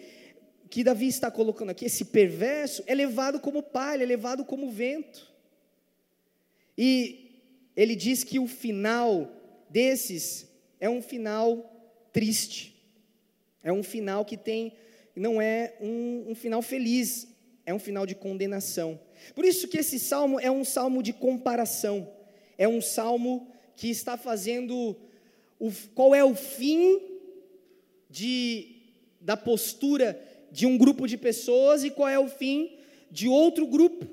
que 0.70 0.84
Davi 0.84 1.08
está 1.08 1.32
colocando 1.32 1.72
aqui, 1.72 1.86
esse 1.86 2.06
perverso, 2.06 2.84
é 2.86 2.94
levado 2.94 3.40
como 3.40 3.64
palha, 3.64 4.04
é 4.04 4.06
levado 4.06 4.46
como 4.46 4.70
vento. 4.70 5.28
E 6.78 7.42
ele 7.76 7.96
diz 7.96 8.24
que 8.24 8.40
o 8.40 8.48
final 8.48 9.32
desses 9.70 10.48
é 10.80 10.90
um 10.90 11.02
final 11.02 12.08
triste, 12.14 12.76
é 13.64 13.72
um 13.72 13.84
final 13.84 14.24
que 14.24 14.38
tem, 14.38 14.74
não 15.16 15.42
é 15.42 15.76
um, 15.82 16.26
um 16.30 16.36
final 16.36 16.62
feliz, 16.62 17.28
é 17.66 17.74
um 17.74 17.80
final 17.80 18.06
de 18.06 18.16
condenação. 18.16 19.00
Por 19.36 19.44
isso 19.44 19.68
que 19.68 19.78
esse 19.78 20.00
salmo 20.00 20.40
é 20.40 20.50
um 20.50 20.64
salmo 20.64 21.04
de 21.04 21.14
comparação, 21.14 22.10
é 22.58 22.68
um 22.68 22.82
salmo 22.82 23.52
que 23.76 23.90
está 23.90 24.18
fazendo 24.18 24.96
o, 25.60 25.72
qual 25.94 26.14
é 26.14 26.24
o 26.24 26.36
fim 26.36 27.09
de, 28.10 28.76
da 29.22 29.38
postura 29.38 30.20
de 30.52 30.66
um 30.66 30.78
grupo 30.78 31.08
de 31.08 31.18
pessoas 31.18 31.84
e 31.84 31.90
qual 31.90 32.10
é 32.10 32.18
o 32.18 32.28
fim 32.28 32.78
de 33.12 33.28
outro 33.28 33.68
grupo. 33.68 34.08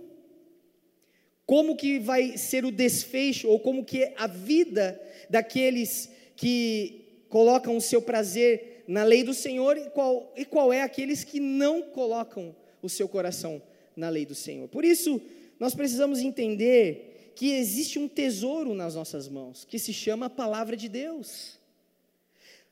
Como 1.45 1.76
que 1.76 1.99
vai 1.99 2.37
ser 2.37 2.65
o 2.65 2.73
desfecho, 2.73 3.49
ou 3.49 3.61
como 3.61 3.85
que 3.85 4.03
é 4.03 4.15
a 4.17 4.26
vida 4.26 5.00
daqueles 5.31 6.11
que 6.35 7.25
colocam 7.29 7.76
o 7.76 7.81
seu 7.81 8.03
prazer 8.03 8.85
na 8.88 9.05
lei 9.05 9.23
do 9.23 9.33
Senhor 9.33 9.76
e 9.76 9.88
qual, 9.91 10.33
e 10.37 10.45
qual 10.45 10.73
é 10.73 10.83
aqueles 10.83 11.25
que 11.25 11.41
não 11.41 11.83
colocam 11.83 12.55
o 12.83 12.88
seu 12.88 13.09
coração 13.09 13.62
na 13.97 14.09
lei 14.09 14.26
do 14.26 14.35
Senhor. 14.35 14.69
Por 14.69 14.85
isso, 14.85 15.21
nós 15.59 15.75
precisamos 15.75 16.21
entender 16.21 17.33
que 17.35 17.53
existe 17.53 17.99
um 17.99 18.09
tesouro 18.09 18.75
nas 18.75 18.95
nossas 18.95 19.29
mãos, 19.29 19.65
que 19.65 19.79
se 19.79 19.93
chama 19.93 20.26
a 20.26 20.31
palavra 20.31 20.76
de 20.76 20.88
Deus. 20.88 21.59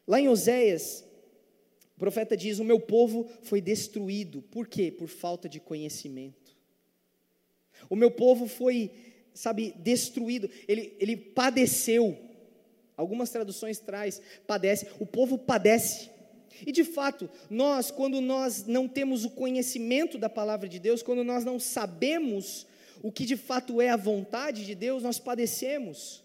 Lá 0.07 0.21
em 0.21 0.28
Oséias, 0.28 1.04
o 1.97 2.01
profeta 2.01 2.37
diz: 2.37 2.59
O 2.59 2.65
meu 2.65 2.81
povo 2.81 3.29
foi 3.43 3.61
destruído. 3.61 4.43
Por 4.43 4.67
quê? 4.67 4.91
Por 4.91 5.09
falta 5.09 5.49
de 5.49 5.61
conhecimento. 5.61 6.57
O 7.89 7.97
meu 7.97 8.11
povo 8.11 8.47
foi, 8.47 8.91
sabe, 9.33 9.75
destruído. 9.79 10.51
Ele, 10.67 10.97
ele 10.99 11.17
padeceu. 11.17 12.19
Algumas 12.97 13.31
traduções 13.31 13.79
traz 13.79 14.21
padece. 14.47 14.87
O 14.99 15.07
povo 15.07 15.39
padece 15.39 16.11
e 16.65 16.71
de 16.71 16.85
fato, 16.85 17.29
nós, 17.51 17.91
quando 17.91 18.21
nós 18.21 18.65
não 18.65 18.87
temos 18.87 19.25
o 19.25 19.31
conhecimento 19.31 20.17
da 20.17 20.29
palavra 20.29 20.69
de 20.69 20.79
Deus, 20.79 21.03
quando 21.03 21.25
nós 21.25 21.45
não 21.45 21.59
sabemos 21.59 22.65
o 23.03 23.11
que 23.11 23.27
de 23.27 23.37
fato 23.37 23.81
é 23.81 23.89
a 23.89 23.97
vontade 23.97 24.65
de 24.65 24.75
Deus, 24.75 25.03
nós 25.03 25.19
padecemos, 25.19 26.23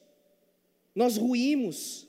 nós 0.93 1.17
ruímos. 1.17 2.07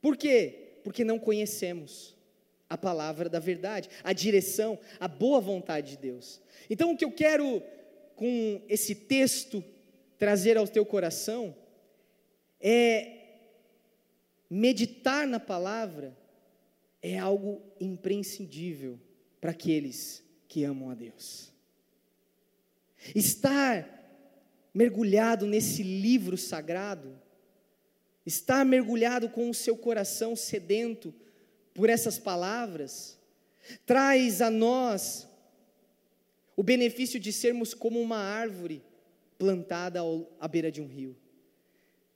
Por 0.00 0.16
quê? 0.16 0.78
Porque 0.82 1.04
não 1.04 1.18
conhecemos 1.18 2.13
a 2.74 2.78
palavra 2.78 3.28
da 3.28 3.38
verdade, 3.38 3.88
a 4.02 4.12
direção, 4.12 4.78
a 4.98 5.06
boa 5.06 5.40
vontade 5.40 5.92
de 5.92 5.98
Deus. 5.98 6.40
Então, 6.68 6.92
o 6.92 6.96
que 6.96 7.04
eu 7.04 7.12
quero 7.12 7.62
com 8.16 8.60
esse 8.68 8.94
texto 8.94 9.64
trazer 10.18 10.56
ao 10.56 10.66
teu 10.66 10.84
coração 10.84 11.56
é 12.60 13.12
meditar 14.50 15.26
na 15.26 15.38
palavra 15.38 16.16
é 17.00 17.18
algo 17.18 17.62
imprescindível 17.80 18.98
para 19.40 19.52
aqueles 19.52 20.24
que 20.48 20.64
amam 20.64 20.90
a 20.90 20.94
Deus. 20.94 21.52
Estar 23.14 23.88
mergulhado 24.72 25.46
nesse 25.46 25.82
livro 25.82 26.36
sagrado, 26.36 27.20
estar 28.26 28.64
mergulhado 28.64 29.28
com 29.28 29.48
o 29.48 29.54
seu 29.54 29.76
coração 29.76 30.34
sedento 30.34 31.14
por 31.74 31.90
essas 31.90 32.18
palavras, 32.18 33.18
traz 33.84 34.40
a 34.40 34.50
nós 34.50 35.28
o 36.56 36.62
benefício 36.62 37.18
de 37.18 37.32
sermos 37.32 37.74
como 37.74 38.00
uma 38.00 38.16
árvore 38.16 38.82
plantada 39.36 40.00
à 40.38 40.46
beira 40.46 40.70
de 40.70 40.80
um 40.80 40.86
rio, 40.86 41.16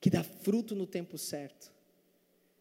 que 0.00 0.08
dá 0.08 0.22
fruto 0.22 0.76
no 0.76 0.86
tempo 0.86 1.18
certo, 1.18 1.72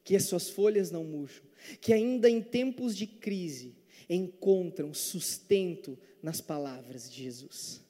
que 0.03 0.15
as 0.15 0.23
suas 0.23 0.49
folhas 0.49 0.89
não 0.89 1.03
murcham, 1.03 1.45
que 1.79 1.93
ainda 1.93 2.29
em 2.29 2.41
tempos 2.41 2.95
de 2.95 3.05
crise 3.05 3.75
encontram 4.09 4.93
sustento 4.93 5.97
nas 6.21 6.41
palavras 6.41 7.09
de 7.09 7.23
Jesus. 7.23 7.86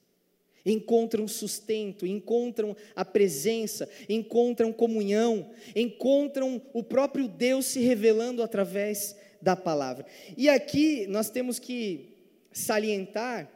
Encontram 0.70 1.28
sustento, 1.28 2.06
encontram 2.06 2.76
a 2.96 3.06
presença, 3.06 3.90
encontram 4.10 4.74
comunhão, 4.74 5.50
encontram 5.76 6.62
o 6.74 6.84
próprio 6.84 7.28
Deus 7.28 7.68
se 7.68 7.80
revelando 7.80 8.44
através 8.44 9.16
da 9.42 9.56
palavra. 9.56 10.06
E 10.36 10.50
aqui 10.50 11.08
nós 11.08 11.30
temos 11.30 11.58
que 11.58 12.18
salientar 12.52 13.50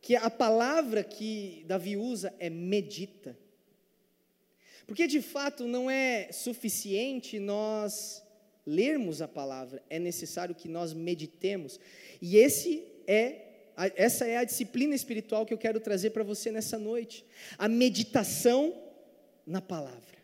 que 0.00 0.16
a 0.16 0.30
palavra 0.30 1.02
que 1.02 1.64
Davi 1.66 1.96
usa 1.96 2.34
é 2.38 2.48
medita. 2.48 3.38
Porque 4.86 5.06
de 5.06 5.20
fato 5.20 5.66
não 5.66 5.90
é 5.90 6.30
suficiente 6.30 7.38
nós 7.38 8.22
lermos 8.66 9.20
a 9.20 9.28
palavra, 9.28 9.82
é 9.90 9.98
necessário 9.98 10.54
que 10.54 10.68
nós 10.68 10.92
meditemos. 10.92 11.78
E 12.20 12.36
esse 12.36 12.84
é 13.06 13.53
essa 13.96 14.26
é 14.26 14.36
a 14.36 14.44
disciplina 14.44 14.94
espiritual 14.94 15.44
que 15.44 15.52
eu 15.52 15.58
quero 15.58 15.80
trazer 15.80 16.10
para 16.10 16.22
você 16.22 16.50
nessa 16.50 16.78
noite. 16.78 17.24
A 17.58 17.68
meditação 17.68 18.74
na 19.46 19.60
palavra. 19.60 20.18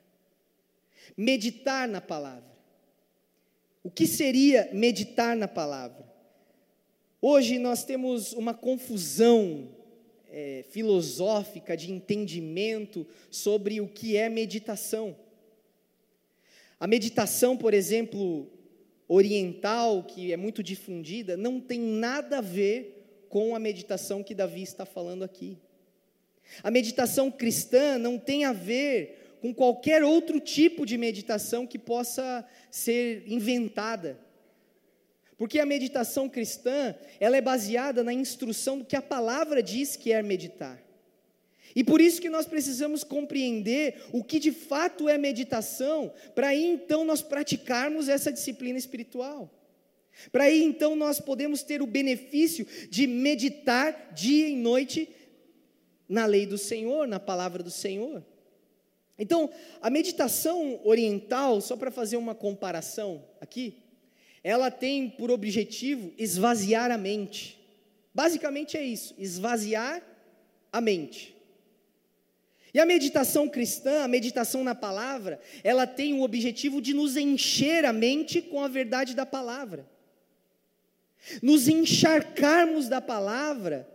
Meditar 1.17 1.89
na 1.89 2.01
palavra. 2.01 2.51
O 3.83 3.91
que 3.91 4.07
seria 4.07 4.69
meditar 4.73 5.37
na 5.37 5.49
palavra? 5.49 6.09
Hoje 7.21 7.59
nós 7.59 7.85
temos 7.85 8.33
uma 8.33 8.55
confusão 8.55 9.69
é, 10.31 10.65
filosófica, 10.71 11.77
de 11.77 11.91
entendimento 11.91 13.07
sobre 13.31 13.81
o 13.81 13.89
que 13.89 14.17
é 14.17 14.29
meditação. 14.29 15.17
A 16.79 16.87
meditação, 16.87 17.57
por 17.57 17.75
exemplo, 17.75 18.51
oriental, 19.09 20.05
que 20.05 20.33
é 20.33 20.37
muito 20.37 20.63
difundida, 20.63 21.37
não 21.37 21.61
tem 21.61 21.81
nada 21.81 22.39
a 22.39 22.41
ver 22.41 23.00
com 23.31 23.55
a 23.55 23.59
meditação 23.61 24.23
que 24.25 24.35
Davi 24.35 24.63
está 24.63 24.85
falando 24.85 25.23
aqui. 25.23 25.57
A 26.65 26.71
meditação 26.71 27.31
cristã 27.31 27.97
não 27.97 28.19
tem 28.19 28.45
a 28.45 28.53
ver 28.53 29.39
com 29.41 29.55
qualquer 29.55 30.03
outro 30.03 30.41
tipo 30.41 30.85
de 30.85 30.99
meditação 30.99 31.65
que 31.65 31.79
possa 31.79 32.45
ser 32.71 33.23
inventada. 33.27 34.19
Porque 35.39 35.61
a 35.61 35.65
meditação 35.65 36.29
cristã, 36.29 36.95
ela 37.19 37.37
é 37.37 37.41
baseada 37.41 38.03
na 38.03 38.13
instrução 38.13 38.79
do 38.79 38.85
que 38.85 38.97
a 38.97 39.01
palavra 39.01 39.63
diz 39.63 39.97
que 39.97 40.13
é 40.13 40.21
meditar. 40.23 40.83
E 41.75 41.85
por 41.85 42.01
isso 42.01 42.21
que 42.21 42.29
nós 42.29 42.47
precisamos 42.47 43.05
compreender 43.05 44.03
o 44.13 44.25
que 44.25 44.41
de 44.41 44.51
fato 44.51 45.09
é 45.09 45.17
meditação, 45.17 46.13
para 46.35 46.53
então 46.53 47.05
nós 47.05 47.23
praticarmos 47.23 48.09
essa 48.09 48.33
disciplina 48.33 48.77
espiritual. 48.77 49.49
Para 50.31 50.45
aí 50.45 50.63
então 50.63 50.95
nós 50.97 51.21
podemos 51.21 51.63
ter 51.63 51.83
o 51.83 51.87
benefício 51.87 52.67
de 52.89 53.07
meditar 53.07 54.13
dia 54.15 54.49
e 54.49 54.57
noite 54.57 55.09
na 56.09 56.27
lei 56.27 56.47
do 56.47 56.59
Senhor, 56.59 57.07
na 57.07 57.21
palavra 57.21 57.63
do 57.63 57.71
Senhor. 57.71 58.25
Então, 59.19 59.51
a 59.83 59.91
meditação 59.91 60.81
oriental, 60.83 61.61
só 61.61 61.77
para 61.77 61.91
fazer 61.91 62.17
uma 62.17 62.35
comparação 62.35 63.23
aqui, 63.41 63.75
ela 64.43 64.71
tem 64.71 65.11
por 65.11 65.31
objetivo 65.31 66.13
esvaziar 66.17 66.91
a 66.91 66.97
mente. 66.97 67.61
Basicamente 68.15 68.77
é 68.77 68.83
isso, 68.83 69.15
esvaziar 69.19 70.03
a 70.73 70.81
mente. 70.81 71.37
E 72.73 72.79
a 72.79 72.87
meditação 72.87 73.49
cristã, 73.49 74.03
a 74.03 74.09
meditação 74.09 74.63
na 74.65 74.75
palavra, 74.75 75.41
ela 75.63 75.87
tem 75.87 76.15
o 76.15 76.23
objetivo 76.23 76.81
de 76.81 76.95
nos 76.95 77.17
encher 77.17 77.85
a 77.85 77.93
mente 77.93 78.41
com 78.41 78.63
a 78.63 78.69
verdade 78.69 79.15
da 79.15 79.27
palavra. 79.27 79.87
Nos 81.43 81.69
encharcarmos 81.69 82.89
da 82.89 83.01
palavra, 83.01 83.89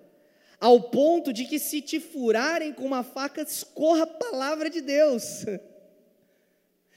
ao 0.60 0.82
ponto 0.82 1.34
de 1.34 1.46
que 1.46 1.60
se 1.60 1.82
te 1.82 2.00
furarem 2.00 2.74
com 2.74 2.86
uma 2.86 3.04
faca, 3.04 3.42
escorra 3.42 4.04
a 4.04 4.08
palavra 4.08 4.70
de 4.70 4.82
Deus. 4.82 5.46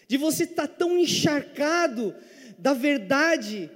De 0.07 0.17
você 0.17 0.45
estar 0.45 0.69
tá 0.69 0.75
tão 0.75 0.97
encharcado 0.97 2.15
da 2.59 2.73
verdade, 2.73 3.71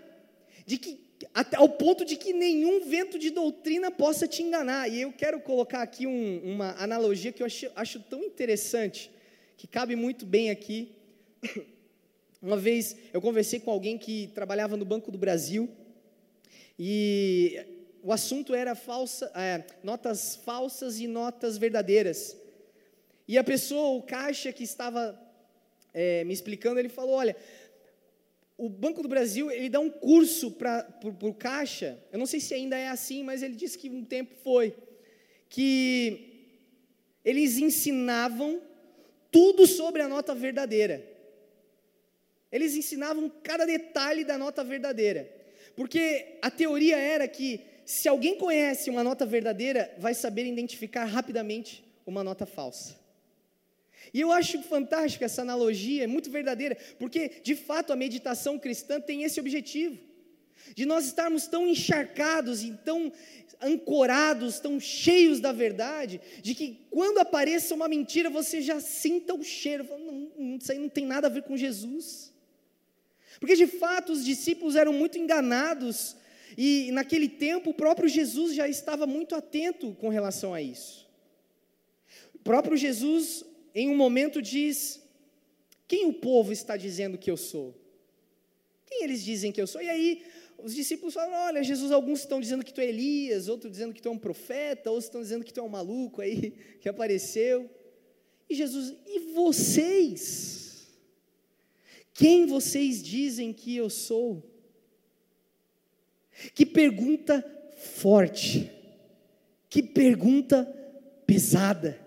de 0.64 0.78
que 0.78 1.02
até 1.34 1.56
ao 1.56 1.68
ponto 1.68 2.04
de 2.04 2.16
que 2.16 2.32
nenhum 2.32 2.84
vento 2.84 3.18
de 3.18 3.30
doutrina 3.30 3.90
possa 3.90 4.26
te 4.26 4.42
enganar. 4.42 4.88
E 4.88 5.02
eu 5.02 5.12
quero 5.12 5.40
colocar 5.40 5.82
aqui 5.82 6.06
um, 6.06 6.40
uma 6.44 6.72
analogia 6.82 7.32
que 7.32 7.42
eu 7.42 7.46
acho, 7.46 7.70
acho 7.74 8.00
tão 8.00 8.22
interessante, 8.22 9.10
que 9.56 9.66
cabe 9.66 9.96
muito 9.96 10.26
bem 10.26 10.50
aqui. 10.50 10.92
Uma 12.40 12.56
vez 12.56 12.96
eu 13.12 13.20
conversei 13.20 13.60
com 13.60 13.70
alguém 13.70 13.96
que 13.96 14.26
trabalhava 14.34 14.76
no 14.76 14.84
Banco 14.84 15.12
do 15.12 15.18
Brasil 15.18 15.70
e 16.78 17.58
o 18.02 18.12
assunto 18.12 18.54
era 18.54 18.74
falsa, 18.74 19.30
é, 19.34 19.64
notas 19.82 20.36
falsas 20.36 20.98
e 20.98 21.06
notas 21.06 21.56
verdadeiras. 21.56 22.36
E 23.28 23.38
a 23.38 23.44
pessoa, 23.44 23.96
o 23.96 24.02
caixa 24.02 24.52
que 24.52 24.64
estava 24.64 25.18
é, 25.94 26.24
me 26.24 26.34
explicando, 26.34 26.80
ele 26.80 26.88
falou: 26.88 27.14
olha, 27.14 27.36
o 28.56 28.68
Banco 28.68 29.02
do 29.02 29.08
Brasil 29.08 29.50
ele 29.50 29.68
dá 29.68 29.80
um 29.80 29.90
curso 29.90 30.50
para 30.50 30.86
o 31.22 31.34
caixa. 31.34 31.98
Eu 32.12 32.18
não 32.18 32.26
sei 32.26 32.40
se 32.40 32.54
ainda 32.54 32.76
é 32.76 32.88
assim, 32.88 33.22
mas 33.22 33.42
ele 33.42 33.54
disse 33.54 33.78
que 33.78 33.88
um 33.88 34.04
tempo 34.04 34.34
foi 34.42 34.74
que 35.48 36.30
eles 37.24 37.58
ensinavam 37.58 38.60
tudo 39.30 39.66
sobre 39.66 40.02
a 40.02 40.08
nota 40.08 40.34
verdadeira. 40.34 41.06
Eles 42.50 42.74
ensinavam 42.74 43.30
cada 43.42 43.64
detalhe 43.64 44.24
da 44.24 44.36
nota 44.36 44.62
verdadeira. 44.62 45.41
Porque 45.76 46.38
a 46.42 46.50
teoria 46.50 46.96
era 46.96 47.26
que 47.26 47.60
se 47.84 48.08
alguém 48.08 48.36
conhece 48.36 48.90
uma 48.90 49.02
nota 49.02 49.26
verdadeira, 49.26 49.94
vai 49.98 50.14
saber 50.14 50.46
identificar 50.46 51.04
rapidamente 51.04 51.84
uma 52.06 52.22
nota 52.22 52.46
falsa. 52.46 52.96
E 54.12 54.20
eu 54.20 54.32
acho 54.32 54.62
fantástica 54.62 55.24
essa 55.24 55.42
analogia, 55.42 56.04
é 56.04 56.06
muito 56.06 56.30
verdadeira, 56.30 56.76
porque 56.98 57.40
de 57.42 57.54
fato 57.54 57.92
a 57.92 57.96
meditação 57.96 58.58
cristã 58.58 59.00
tem 59.00 59.22
esse 59.22 59.38
objetivo, 59.40 59.98
de 60.74 60.84
nós 60.84 61.06
estarmos 61.06 61.46
tão 61.46 61.66
encharcados 61.66 62.62
e 62.62 62.72
tão 62.84 63.12
ancorados, 63.60 64.58
tão 64.58 64.78
cheios 64.80 65.40
da 65.40 65.52
verdade, 65.52 66.20
de 66.42 66.54
que 66.54 66.86
quando 66.90 67.18
apareça 67.18 67.74
uma 67.74 67.88
mentira 67.88 68.28
você 68.28 68.60
já 68.60 68.80
sinta 68.80 69.34
o 69.34 69.42
cheiro, 69.42 69.84
não, 69.84 70.56
isso 70.56 70.72
aí 70.72 70.78
não 70.78 70.88
tem 70.88 71.06
nada 71.06 71.28
a 71.28 71.30
ver 71.30 71.42
com 71.42 71.56
Jesus. 71.56 72.31
Porque 73.42 73.56
de 73.56 73.66
fato 73.66 74.12
os 74.12 74.24
discípulos 74.24 74.76
eram 74.76 74.92
muito 74.92 75.18
enganados, 75.18 76.14
e 76.56 76.92
naquele 76.92 77.28
tempo 77.28 77.70
o 77.70 77.74
próprio 77.74 78.08
Jesus 78.08 78.54
já 78.54 78.68
estava 78.68 79.04
muito 79.04 79.34
atento 79.34 79.96
com 79.96 80.08
relação 80.08 80.54
a 80.54 80.62
isso. 80.62 81.10
O 82.32 82.38
próprio 82.38 82.76
Jesus 82.76 83.44
em 83.74 83.90
um 83.90 83.96
momento 83.96 84.40
diz: 84.40 85.02
Quem 85.88 86.06
o 86.06 86.12
povo 86.12 86.52
está 86.52 86.76
dizendo 86.76 87.18
que 87.18 87.28
eu 87.28 87.36
sou? 87.36 87.74
Quem 88.86 89.02
eles 89.02 89.24
dizem 89.24 89.50
que 89.50 89.60
eu 89.60 89.66
sou? 89.66 89.82
E 89.82 89.90
aí 89.90 90.22
os 90.56 90.72
discípulos 90.72 91.12
falam: 91.12 91.34
Olha, 91.34 91.64
Jesus, 91.64 91.90
alguns 91.90 92.20
estão 92.20 92.40
dizendo 92.40 92.64
que 92.64 92.72
tu 92.72 92.80
é 92.80 92.86
Elias, 92.86 93.48
outros 93.48 93.72
dizendo 93.72 93.92
que 93.92 94.00
tu 94.00 94.08
é 94.08 94.12
um 94.12 94.18
profeta, 94.18 94.88
outros 94.88 95.06
estão 95.06 95.20
dizendo 95.20 95.44
que 95.44 95.52
tu 95.52 95.58
é 95.58 95.64
um 95.64 95.68
maluco 95.68 96.20
aí 96.20 96.52
que 96.80 96.88
apareceu. 96.88 97.68
E 98.48 98.54
Jesus, 98.54 98.94
e 99.04 99.18
vocês? 99.34 100.61
Quem 102.14 102.46
vocês 102.46 103.02
dizem 103.02 103.52
que 103.52 103.76
eu 103.76 103.88
sou? 103.88 104.42
Que 106.54 106.66
pergunta 106.66 107.44
forte, 107.76 108.70
que 109.68 109.82
pergunta 109.82 110.64
pesada. 111.26 112.00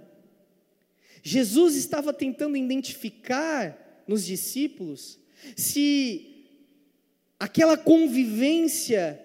Jesus 1.23 1.75
estava 1.75 2.13
tentando 2.13 2.55
identificar 2.55 4.03
nos 4.07 4.25
discípulos 4.25 5.19
se 5.55 6.45
aquela 7.39 7.77
convivência 7.77 9.19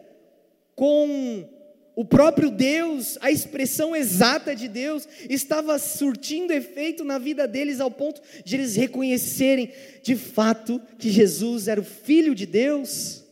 com 0.75 1.60
o 2.01 2.05
próprio 2.07 2.51
Deus, 2.51 3.19
a 3.21 3.31
expressão 3.31 3.95
exata 3.95 4.57
de 4.57 4.69
Deus, 4.69 5.07
estava 5.29 5.79
surtindo 5.79 6.51
efeito 6.51 7.05
na 7.05 7.19
vida 7.19 7.47
deles 7.47 7.79
ao 7.79 7.91
ponto 7.91 8.23
de 8.43 8.57
eles 8.57 8.75
reconhecerem 8.75 9.71
de 10.03 10.17
fato 10.17 10.81
que 10.99 11.11
Jesus 11.11 11.69
era 11.69 11.79
o 11.79 11.85
Filho 11.85 12.35
de 12.35 12.47
Deus. 12.47 13.23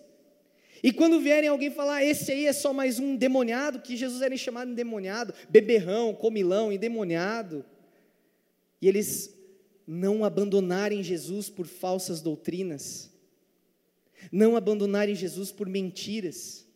E 0.83 0.93
quando 0.93 1.19
vierem 1.19 1.49
alguém 1.49 1.71
falar, 1.71 2.05
esse 2.05 2.31
aí 2.31 2.45
é 2.45 2.53
só 2.53 2.75
mais 2.75 2.99
um 2.99 3.15
endemoniado, 3.15 3.81
que 3.81 3.97
Jesus 3.97 4.21
era 4.21 4.37
chamado 4.37 4.67
de 4.67 4.75
endemoniado, 4.75 5.33
beberrão, 5.49 6.13
comilão, 6.13 6.71
endemoniado 6.71 7.65
e 8.83 8.87
eles 8.87 9.35
não 9.87 10.27
abandonarem 10.27 11.03
Jesus 11.03 11.49
por 11.49 11.67
falsas 11.67 12.21
doutrinas, 12.21 13.11
não 14.31 14.59
abandonarem 14.59 15.15
Jesus 15.15 15.51
por 15.51 15.67
mentiras. 15.67 16.68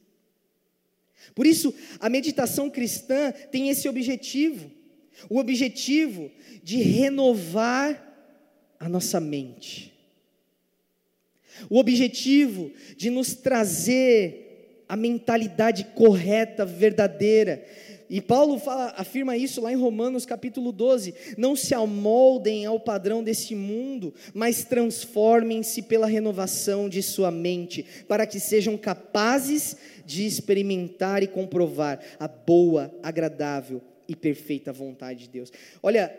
Por 1.34 1.46
isso, 1.46 1.74
a 2.00 2.08
meditação 2.08 2.68
cristã 2.68 3.32
tem 3.50 3.68
esse 3.68 3.88
objetivo, 3.88 4.70
o 5.28 5.38
objetivo 5.38 6.30
de 6.62 6.78
renovar 6.78 8.08
a 8.78 8.88
nossa 8.88 9.20
mente, 9.20 9.92
o 11.70 11.78
objetivo 11.78 12.72
de 12.96 13.10
nos 13.10 13.34
trazer 13.34 14.84
a 14.88 14.96
mentalidade 14.96 15.84
correta, 15.94 16.66
verdadeira, 16.66 17.64
e 18.12 18.20
Paulo 18.20 18.58
fala, 18.58 18.92
afirma 18.98 19.38
isso 19.38 19.62
lá 19.62 19.72
em 19.72 19.76
Romanos 19.76 20.26
capítulo 20.26 20.70
12: 20.70 21.14
Não 21.38 21.56
se 21.56 21.72
amoldem 21.72 22.66
ao 22.66 22.78
padrão 22.78 23.24
desse 23.24 23.54
mundo, 23.54 24.12
mas 24.34 24.64
transformem-se 24.64 25.80
pela 25.80 26.06
renovação 26.06 26.90
de 26.90 27.02
sua 27.02 27.30
mente, 27.30 27.86
para 28.06 28.26
que 28.26 28.38
sejam 28.38 28.76
capazes 28.76 29.78
de 30.04 30.26
experimentar 30.26 31.22
e 31.22 31.26
comprovar 31.26 32.00
a 32.20 32.28
boa, 32.28 32.94
agradável 33.02 33.80
e 34.06 34.14
perfeita 34.14 34.74
vontade 34.74 35.20
de 35.20 35.30
Deus. 35.30 35.50
Olha, 35.82 36.14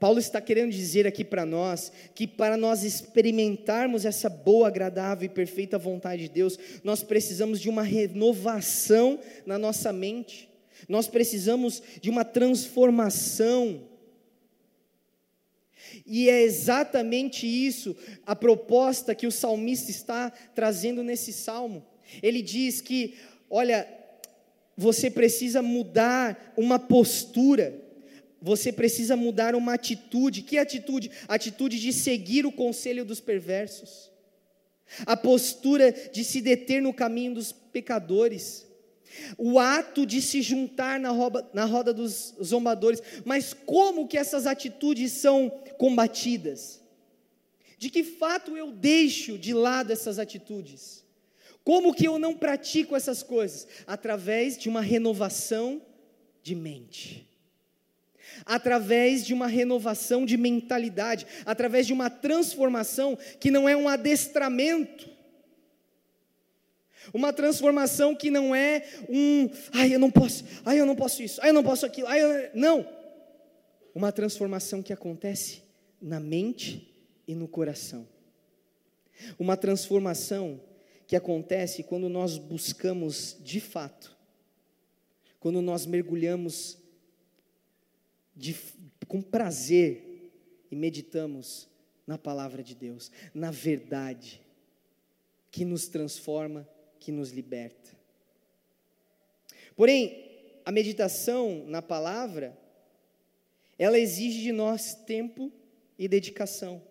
Paulo 0.00 0.18
está 0.18 0.40
querendo 0.40 0.72
dizer 0.72 1.06
aqui 1.06 1.22
para 1.22 1.46
nós 1.46 1.92
que 2.16 2.26
para 2.26 2.56
nós 2.56 2.82
experimentarmos 2.82 4.04
essa 4.04 4.28
boa, 4.28 4.66
agradável 4.66 5.26
e 5.26 5.28
perfeita 5.28 5.78
vontade 5.78 6.22
de 6.22 6.30
Deus, 6.30 6.58
nós 6.82 7.04
precisamos 7.04 7.60
de 7.60 7.68
uma 7.68 7.84
renovação 7.84 9.20
na 9.46 9.56
nossa 9.56 9.92
mente. 9.92 10.47
Nós 10.86 11.08
precisamos 11.08 11.82
de 12.00 12.10
uma 12.10 12.24
transformação. 12.24 13.88
E 16.04 16.28
é 16.28 16.42
exatamente 16.42 17.46
isso 17.46 17.96
a 18.26 18.36
proposta 18.36 19.14
que 19.14 19.26
o 19.26 19.32
salmista 19.32 19.90
está 19.90 20.30
trazendo 20.54 21.02
nesse 21.02 21.32
salmo. 21.32 21.84
Ele 22.22 22.42
diz 22.42 22.80
que, 22.80 23.16
olha, 23.50 23.88
você 24.76 25.10
precisa 25.10 25.60
mudar 25.60 26.54
uma 26.56 26.78
postura, 26.78 27.74
você 28.40 28.72
precisa 28.72 29.16
mudar 29.16 29.56
uma 29.56 29.74
atitude. 29.74 30.42
Que 30.42 30.56
atitude? 30.56 31.10
atitude 31.26 31.80
de 31.80 31.92
seguir 31.92 32.46
o 32.46 32.52
conselho 32.52 33.04
dos 33.04 33.20
perversos, 33.20 34.10
a 35.04 35.16
postura 35.16 35.90
de 35.90 36.22
se 36.22 36.40
deter 36.40 36.80
no 36.80 36.94
caminho 36.94 37.34
dos 37.34 37.50
pecadores, 37.50 38.67
o 39.36 39.58
ato 39.58 40.06
de 40.06 40.20
se 40.20 40.42
juntar 40.42 40.98
na 41.00 41.10
roda, 41.10 41.48
na 41.52 41.64
roda 41.64 41.92
dos 41.92 42.34
zombadores. 42.42 43.02
Mas 43.24 43.52
como 43.52 44.06
que 44.06 44.18
essas 44.18 44.46
atitudes 44.46 45.12
são 45.12 45.50
combatidas? 45.76 46.80
De 47.78 47.90
que 47.90 48.02
fato 48.02 48.56
eu 48.56 48.72
deixo 48.72 49.38
de 49.38 49.54
lado 49.54 49.92
essas 49.92 50.18
atitudes? 50.18 51.04
Como 51.62 51.94
que 51.94 52.08
eu 52.08 52.18
não 52.18 52.34
pratico 52.34 52.96
essas 52.96 53.22
coisas? 53.22 53.66
Através 53.86 54.56
de 54.56 54.68
uma 54.68 54.80
renovação 54.80 55.82
de 56.42 56.54
mente. 56.54 57.28
Através 58.44 59.24
de 59.26 59.34
uma 59.34 59.46
renovação 59.46 60.24
de 60.24 60.36
mentalidade, 60.36 61.26
através 61.44 61.86
de 61.86 61.92
uma 61.92 62.08
transformação 62.08 63.18
que 63.38 63.50
não 63.50 63.68
é 63.68 63.76
um 63.76 63.88
adestramento, 63.88 65.17
uma 67.12 67.32
transformação 67.32 68.14
que 68.14 68.30
não 68.30 68.54
é 68.54 68.84
um, 69.08 69.48
ai 69.72 69.94
eu 69.94 69.98
não 69.98 70.10
posso, 70.10 70.44
ai 70.64 70.80
eu 70.80 70.86
não 70.86 70.96
posso 70.96 71.22
isso, 71.22 71.40
ai 71.42 71.50
eu 71.50 71.54
não 71.54 71.62
posso 71.62 71.86
aquilo, 71.86 72.08
ai 72.08 72.20
eu... 72.22 72.50
não. 72.54 72.86
Uma 73.94 74.12
transformação 74.12 74.82
que 74.82 74.92
acontece 74.92 75.62
na 76.00 76.20
mente 76.20 76.88
e 77.26 77.34
no 77.34 77.48
coração. 77.48 78.06
Uma 79.38 79.56
transformação 79.56 80.60
que 81.06 81.16
acontece 81.16 81.82
quando 81.82 82.08
nós 82.08 82.38
buscamos 82.38 83.36
de 83.40 83.60
fato, 83.60 84.16
quando 85.40 85.60
nós 85.60 85.86
mergulhamos 85.86 86.78
de, 88.36 88.54
com 89.08 89.20
prazer 89.20 90.30
e 90.70 90.76
meditamos 90.76 91.68
na 92.06 92.16
palavra 92.16 92.62
de 92.62 92.74
Deus, 92.74 93.10
na 93.34 93.50
verdade, 93.50 94.40
que 95.50 95.64
nos 95.64 95.88
transforma, 95.88 96.68
que 96.98 97.12
nos 97.12 97.30
liberta. 97.30 97.96
Porém, 99.76 100.28
a 100.64 100.72
meditação 100.72 101.64
na 101.66 101.80
palavra, 101.80 102.58
ela 103.78 103.98
exige 103.98 104.42
de 104.42 104.52
nós 104.52 104.94
tempo 104.94 105.52
e 105.98 106.08
dedicação. 106.08 106.82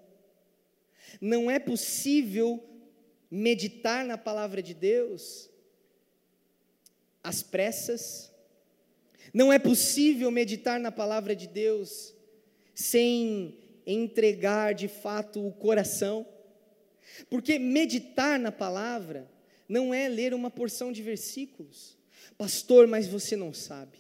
Não 1.21 1.51
é 1.51 1.59
possível 1.59 2.63
meditar 3.29 4.05
na 4.05 4.17
palavra 4.17 4.63
de 4.63 4.73
Deus 4.73 5.49
às 7.23 7.43
pressas. 7.43 8.31
Não 9.33 9.51
é 9.51 9.59
possível 9.59 10.31
meditar 10.31 10.79
na 10.79 10.91
palavra 10.91 11.35
de 11.35 11.47
Deus 11.47 12.15
sem 12.73 13.59
entregar 13.85 14.73
de 14.73 14.87
fato 14.87 15.45
o 15.45 15.51
coração. 15.51 16.25
Porque 17.29 17.59
meditar 17.59 18.39
na 18.39 18.51
palavra 18.51 19.29
não 19.67 19.93
é 19.93 20.07
ler 20.07 20.33
uma 20.33 20.49
porção 20.49 20.91
de 20.91 21.01
versículos. 21.01 21.97
Pastor, 22.37 22.87
mas 22.87 23.07
você 23.07 23.35
não 23.35 23.53
sabe. 23.53 23.97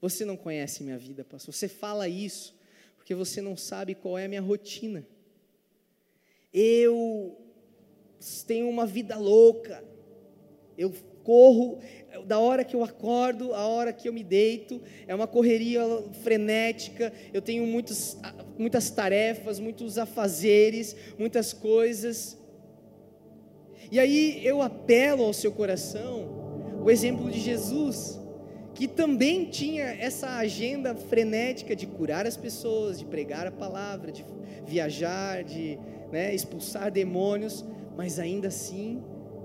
Você 0.00 0.24
não 0.24 0.36
conhece 0.36 0.82
minha 0.82 0.98
vida, 0.98 1.24
pastor. 1.24 1.52
Você 1.52 1.68
fala 1.68 2.08
isso 2.08 2.58
porque 2.96 3.14
você 3.14 3.40
não 3.40 3.56
sabe 3.56 3.94
qual 3.94 4.16
é 4.16 4.26
a 4.26 4.28
minha 4.28 4.40
rotina. 4.40 5.04
Eu 6.52 7.36
tenho 8.46 8.68
uma 8.68 8.86
vida 8.86 9.16
louca. 9.16 9.82
Eu 10.78 10.94
corro 11.24 11.80
da 12.26 12.38
hora 12.38 12.64
que 12.64 12.74
eu 12.74 12.82
acordo, 12.82 13.54
a 13.54 13.66
hora 13.66 13.92
que 13.92 14.08
eu 14.08 14.12
me 14.12 14.22
deito, 14.22 14.80
é 15.06 15.14
uma 15.14 15.26
correria 15.26 15.80
frenética. 16.22 17.12
Eu 17.32 17.42
tenho 17.42 17.66
muitos, 17.66 18.16
muitas 18.58 18.90
tarefas, 18.90 19.58
muitos 19.58 19.98
afazeres, 19.98 20.96
muitas 21.18 21.52
coisas. 21.52 22.38
E 23.90 23.98
aí 23.98 24.40
eu 24.44 24.62
apelo 24.62 25.24
ao 25.24 25.32
seu 25.32 25.52
coração 25.52 26.28
o 26.82 26.90
exemplo 26.90 27.30
de 27.30 27.40
Jesus, 27.40 28.20
que 28.74 28.86
também 28.86 29.46
tinha 29.46 29.84
essa 29.84 30.36
agenda 30.36 30.94
frenética 30.94 31.74
de 31.74 31.86
curar 31.86 32.26
as 32.26 32.36
pessoas, 32.36 32.98
de 32.98 33.04
pregar 33.04 33.46
a 33.46 33.50
palavra, 33.50 34.10
de 34.12 34.24
viajar, 34.64 35.42
de 35.42 35.78
né, 36.10 36.34
expulsar 36.34 36.90
demônios 36.90 37.64
mas 38.00 38.18
ainda 38.18 38.48
assim 38.48 39.02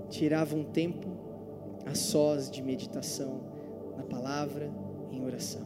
tirava 0.08 0.56
um 0.56 0.64
tempo 0.64 1.06
a 1.84 1.94
sós 1.94 2.50
de 2.50 2.62
meditação 2.62 3.40
na 3.98 4.02
palavra, 4.02 4.70
em 5.12 5.22
oração. 5.22 5.60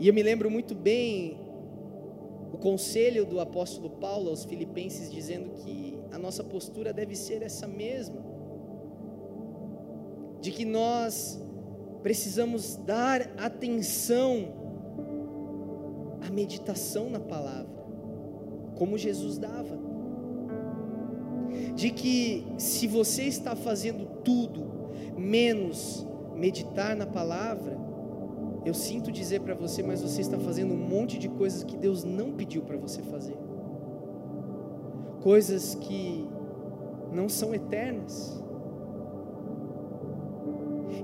E 0.00 0.08
eu 0.08 0.12
me 0.12 0.20
lembro 0.20 0.50
muito 0.50 0.74
bem 0.74 1.38
conselho 2.60 3.24
do 3.24 3.40
apóstolo 3.40 3.90
Paulo 3.90 4.28
aos 4.28 4.44
Filipenses 4.44 5.10
dizendo 5.10 5.50
que 5.62 5.98
a 6.12 6.18
nossa 6.18 6.44
postura 6.44 6.92
deve 6.92 7.16
ser 7.16 7.42
essa 7.42 7.66
mesma, 7.66 8.22
de 10.40 10.50
que 10.50 10.64
nós 10.64 11.40
precisamos 12.02 12.76
dar 12.76 13.30
atenção 13.36 14.54
à 16.26 16.30
meditação 16.30 17.10
na 17.10 17.20
palavra, 17.20 17.80
como 18.76 18.96
Jesus 18.96 19.38
dava. 19.38 19.78
De 21.74 21.90
que 21.90 22.46
se 22.58 22.86
você 22.86 23.24
está 23.24 23.56
fazendo 23.56 24.22
tudo 24.22 24.70
menos 25.16 26.06
meditar 26.34 26.96
na 26.96 27.06
palavra, 27.06 27.79
eu 28.64 28.74
sinto 28.74 29.10
dizer 29.10 29.40
para 29.40 29.54
você, 29.54 29.82
mas 29.82 30.02
você 30.02 30.20
está 30.20 30.38
fazendo 30.38 30.74
um 30.74 30.76
monte 30.76 31.18
de 31.18 31.28
coisas 31.28 31.64
que 31.64 31.76
Deus 31.76 32.04
não 32.04 32.32
pediu 32.32 32.62
para 32.62 32.76
você 32.76 33.02
fazer. 33.02 33.36
Coisas 35.22 35.74
que 35.74 36.28
não 37.12 37.28
são 37.28 37.54
eternas. 37.54 38.42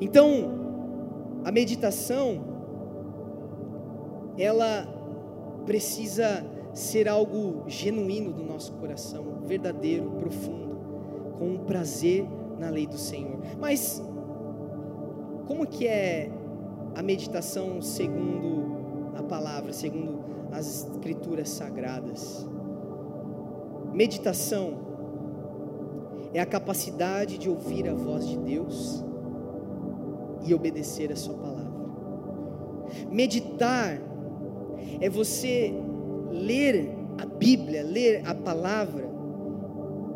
Então, 0.01 1.41
a 1.45 1.51
meditação 1.51 2.45
ela 4.39 4.87
precisa 5.65 6.45
ser 6.75 7.09
algo 7.09 7.65
genuíno 7.67 8.33
do 8.33 8.43
nosso 8.45 8.75
coração, 8.75 9.41
verdadeiro, 9.47 10.11
profundo, 10.19 10.77
com 11.39 11.49
um 11.49 11.59
prazer 11.59 12.27
na 12.59 12.69
lei 12.69 12.87
do 12.87 12.99
Senhor. 12.99 13.39
Mas 13.59 14.03
como 15.47 15.67
que 15.67 15.87
é 15.87 16.31
a 16.97 17.03
meditação 17.03 17.83
segundo 17.83 19.13
a 19.15 19.23
palavra, 19.23 19.71
segundo 19.71 20.19
as 20.51 20.87
escrituras 20.87 21.51
sagradas? 21.51 22.49
Meditação 23.93 24.79
é 26.33 26.41
a 26.41 26.47
capacidade 26.47 27.37
de 27.37 27.51
ouvir 27.51 27.87
a 27.87 27.93
voz 27.93 28.27
de 28.27 28.39
Deus 28.39 29.05
e 30.47 30.55
obedecer 30.55 31.13
a 31.13 31.17
sua 31.17 31.35
palavra. 31.35 31.77
Meditar 33.11 34.01
é 34.99 35.11
você 35.11 35.75
ler 36.31 36.97
a 37.19 37.27
Bíblia, 37.27 37.83
ler 37.83 38.23
a 38.27 38.35
palavra 38.35 39.07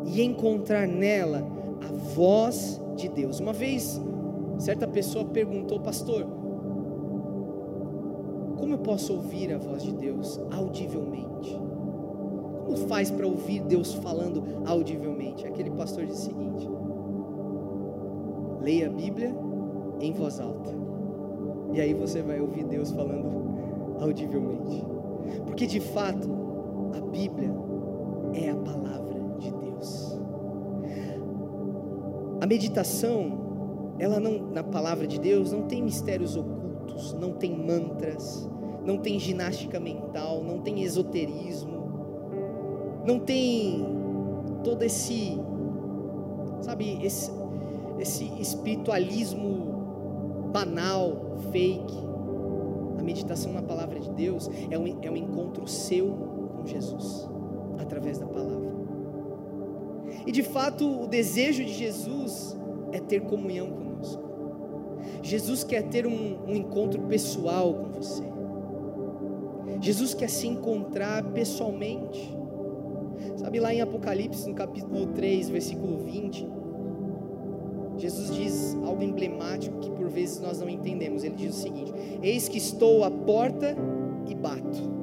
e 0.07 0.19
encontrar 0.23 0.87
nela 0.87 1.47
a 1.87 1.91
voz 2.15 2.81
de 2.95 3.07
Deus. 3.07 3.39
Uma 3.39 3.53
vez, 3.53 4.01
certa 4.57 4.87
pessoa 4.87 5.25
perguntou, 5.25 5.79
pastor, 5.79 6.40
como 8.71 8.75
eu 8.75 8.85
posso 8.85 9.13
ouvir 9.13 9.53
a 9.53 9.57
voz 9.57 9.83
de 9.83 9.91
Deus 9.91 10.39
audivelmente? 10.49 11.59
Como 12.65 12.77
faz 12.87 13.11
para 13.11 13.27
ouvir 13.27 13.61
Deus 13.63 13.93
falando 13.95 14.43
audivelmente? 14.65 15.45
Aquele 15.45 15.71
pastor 15.71 16.05
disse 16.05 16.29
o 16.29 16.31
seguinte: 16.31 16.69
leia 18.61 18.87
a 18.87 18.89
Bíblia 18.89 19.35
em 19.99 20.13
voz 20.13 20.39
alta, 20.39 20.71
e 21.73 21.81
aí 21.81 21.93
você 21.93 22.21
vai 22.21 22.39
ouvir 22.39 22.63
Deus 22.63 22.91
falando 22.91 23.99
audivelmente. 23.99 24.85
Porque 25.45 25.67
de 25.67 25.81
fato, 25.81 26.29
a 26.95 27.01
Bíblia 27.01 27.53
é 28.33 28.51
a 28.51 28.55
palavra 28.55 29.19
de 29.37 29.51
Deus. 29.51 30.17
A 32.39 32.47
meditação, 32.47 33.95
ela 33.99 34.17
não 34.17 34.49
na 34.49 34.63
palavra 34.63 35.05
de 35.05 35.19
Deus 35.19 35.51
não 35.51 35.63
tem 35.63 35.83
mistérios 35.83 36.37
ocultos, 36.37 37.13
não 37.19 37.33
tem 37.33 37.55
mantras, 37.55 38.49
não 38.85 38.97
tem 38.97 39.19
ginástica 39.19 39.79
mental, 39.79 40.43
não 40.43 40.59
tem 40.59 40.81
esoterismo, 40.81 41.81
não 43.05 43.19
tem 43.19 43.85
todo 44.63 44.83
esse 44.83 45.37
sabe, 46.61 46.99
esse, 47.03 47.31
esse 47.99 48.31
espiritualismo 48.39 50.49
banal, 50.51 51.37
fake 51.51 52.11
a 53.01 53.03
meditação 53.03 53.51
na 53.51 53.63
palavra 53.63 53.99
de 53.99 54.09
Deus 54.11 54.49
é 54.69 54.77
um, 54.77 54.99
é 55.01 55.09
um 55.09 55.17
encontro 55.17 55.67
seu 55.67 56.07
com 56.55 56.65
Jesus, 56.65 57.27
através 57.79 58.19
da 58.19 58.27
palavra. 58.27 58.71
E 60.25 60.31
de 60.31 60.43
fato, 60.43 61.03
o 61.03 61.07
desejo 61.07 61.65
de 61.65 61.73
Jesus 61.73 62.55
é 62.91 62.99
ter 62.99 63.21
comunhão 63.21 63.71
conosco. 63.71 64.21
Jesus 65.23 65.63
quer 65.63 65.89
ter 65.89 66.05
um, 66.05 66.37
um 66.47 66.53
encontro 66.53 67.01
pessoal 67.03 67.73
com 67.73 67.89
você. 67.89 68.23
Jesus 69.81 70.13
quer 70.13 70.29
se 70.29 70.47
encontrar 70.47 71.23
pessoalmente. 71.31 72.37
Sabe 73.37 73.59
lá 73.59 73.73
em 73.73 73.81
Apocalipse, 73.81 74.47
no 74.47 74.55
capítulo 74.55 75.07
3, 75.07 75.49
versículo 75.49 75.97
20, 75.97 76.47
Jesus 77.97 78.33
diz 78.33 78.75
algo 78.83 79.03
emblemático 79.03 79.79
que 79.79 79.91
por 79.91 80.09
vezes 80.09 80.39
nós 80.39 80.59
não 80.59 80.69
entendemos. 80.69 81.23
Ele 81.23 81.35
diz 81.35 81.55
o 81.55 81.61
seguinte: 81.61 81.93
Eis 82.21 82.47
que 82.47 82.57
estou 82.57 83.03
à 83.03 83.11
porta 83.11 83.75
e 84.27 84.33
bato. 84.33 85.01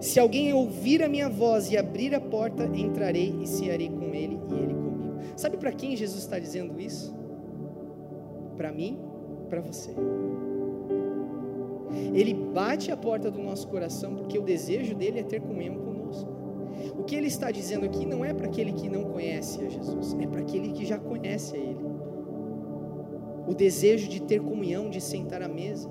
Se 0.00 0.18
alguém 0.18 0.52
ouvir 0.52 1.02
a 1.02 1.08
minha 1.08 1.28
voz 1.28 1.70
e 1.70 1.76
abrir 1.76 2.14
a 2.14 2.20
porta, 2.20 2.64
entrarei 2.74 3.34
e 3.42 3.46
cearei 3.46 3.88
com 3.88 4.14
ele 4.14 4.38
e 4.50 4.54
ele 4.54 4.74
comigo. 4.74 5.18
Sabe 5.36 5.56
para 5.56 5.72
quem 5.72 5.96
Jesus 5.96 6.22
está 6.22 6.38
dizendo 6.38 6.80
isso? 6.80 7.14
Para 8.56 8.72
mim, 8.72 8.98
para 9.48 9.60
você. 9.60 9.94
Ele 12.14 12.34
bate 12.34 12.90
a 12.90 12.96
porta 12.96 13.30
do 13.30 13.42
nosso 13.42 13.68
coração 13.68 14.14
porque 14.14 14.38
o 14.38 14.42
desejo 14.42 14.94
dele 14.94 15.20
é 15.20 15.22
ter 15.22 15.40
comunhão 15.40 15.76
conosco. 15.76 16.38
O 16.96 17.04
que 17.04 17.14
ele 17.14 17.26
está 17.26 17.50
dizendo 17.50 17.84
aqui 17.84 18.06
não 18.06 18.24
é 18.24 18.32
para 18.32 18.46
aquele 18.46 18.72
que 18.72 18.88
não 18.88 19.04
conhece 19.04 19.64
a 19.64 19.68
Jesus, 19.68 20.16
é 20.20 20.26
para 20.26 20.40
aquele 20.40 20.72
que 20.72 20.84
já 20.84 20.98
conhece 20.98 21.56
a 21.56 21.58
Ele. 21.58 21.86
O 23.46 23.54
desejo 23.54 24.08
de 24.08 24.22
ter 24.22 24.40
comunhão, 24.40 24.90
de 24.90 25.00
sentar 25.00 25.42
à 25.42 25.48
mesa. 25.48 25.88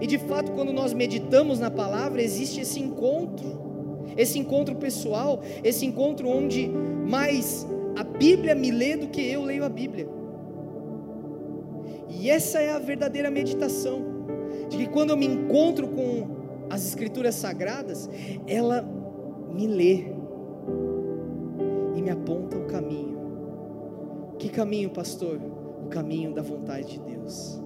E 0.00 0.06
de 0.06 0.18
fato, 0.18 0.52
quando 0.52 0.72
nós 0.72 0.92
meditamos 0.92 1.58
na 1.58 1.70
palavra, 1.70 2.22
existe 2.22 2.60
esse 2.60 2.80
encontro, 2.80 4.04
esse 4.16 4.38
encontro 4.38 4.76
pessoal, 4.76 5.40
esse 5.62 5.84
encontro 5.84 6.28
onde 6.28 6.68
mais 6.68 7.66
a 7.96 8.04
Bíblia 8.04 8.54
me 8.54 8.70
lê 8.70 8.96
do 8.96 9.08
que 9.08 9.20
eu 9.20 9.42
leio 9.42 9.64
a 9.64 9.68
Bíblia. 9.68 10.08
E 12.08 12.30
essa 12.30 12.60
é 12.60 12.70
a 12.70 12.78
verdadeira 12.78 13.30
meditação, 13.30 14.13
de 14.76 14.86
que 14.86 14.90
quando 14.90 15.10
eu 15.10 15.16
me 15.16 15.26
encontro 15.26 15.88
com 15.88 16.26
as 16.68 16.86
Escrituras 16.86 17.34
Sagradas, 17.34 18.08
ela 18.46 18.82
me 19.52 19.66
lê 19.66 20.06
e 21.94 22.02
me 22.02 22.10
aponta 22.10 22.56
o 22.56 22.66
caminho. 22.66 23.18
Que 24.38 24.48
caminho, 24.48 24.90
pastor? 24.90 25.38
O 25.84 25.88
caminho 25.88 26.32
da 26.32 26.42
vontade 26.42 26.98
de 26.98 27.00
Deus. 27.00 27.60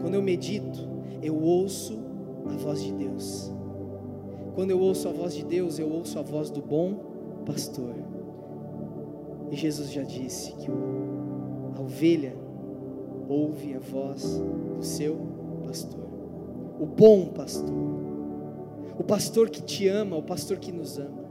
Quando 0.00 0.14
eu 0.14 0.22
medito, 0.22 0.88
eu 1.22 1.40
ouço 1.40 1.98
a 2.46 2.56
voz 2.56 2.82
de 2.82 2.92
Deus. 2.92 3.52
Quando 4.54 4.70
eu 4.70 4.80
ouço 4.80 5.08
a 5.08 5.12
voz 5.12 5.34
de 5.34 5.44
Deus, 5.44 5.78
eu 5.78 5.90
ouço 5.90 6.18
a 6.18 6.22
voz 6.22 6.50
do 6.50 6.62
bom 6.62 6.94
pastor. 7.44 7.94
E 9.50 9.56
Jesus 9.56 9.92
já 9.92 10.02
disse 10.02 10.52
que 10.54 10.70
a 10.70 11.80
ovelha 11.80 12.34
ouve 13.28 13.74
a 13.74 13.78
voz 13.78 14.42
do 14.76 14.84
seu 14.84 15.16
pastor. 15.64 16.05
O 16.78 16.86
bom 16.86 17.26
pastor. 17.26 17.74
O 18.98 19.04
pastor 19.04 19.50
que 19.50 19.62
te 19.62 19.88
ama, 19.88 20.16
o 20.16 20.22
pastor 20.22 20.58
que 20.58 20.72
nos 20.72 20.98
ama. 20.98 21.26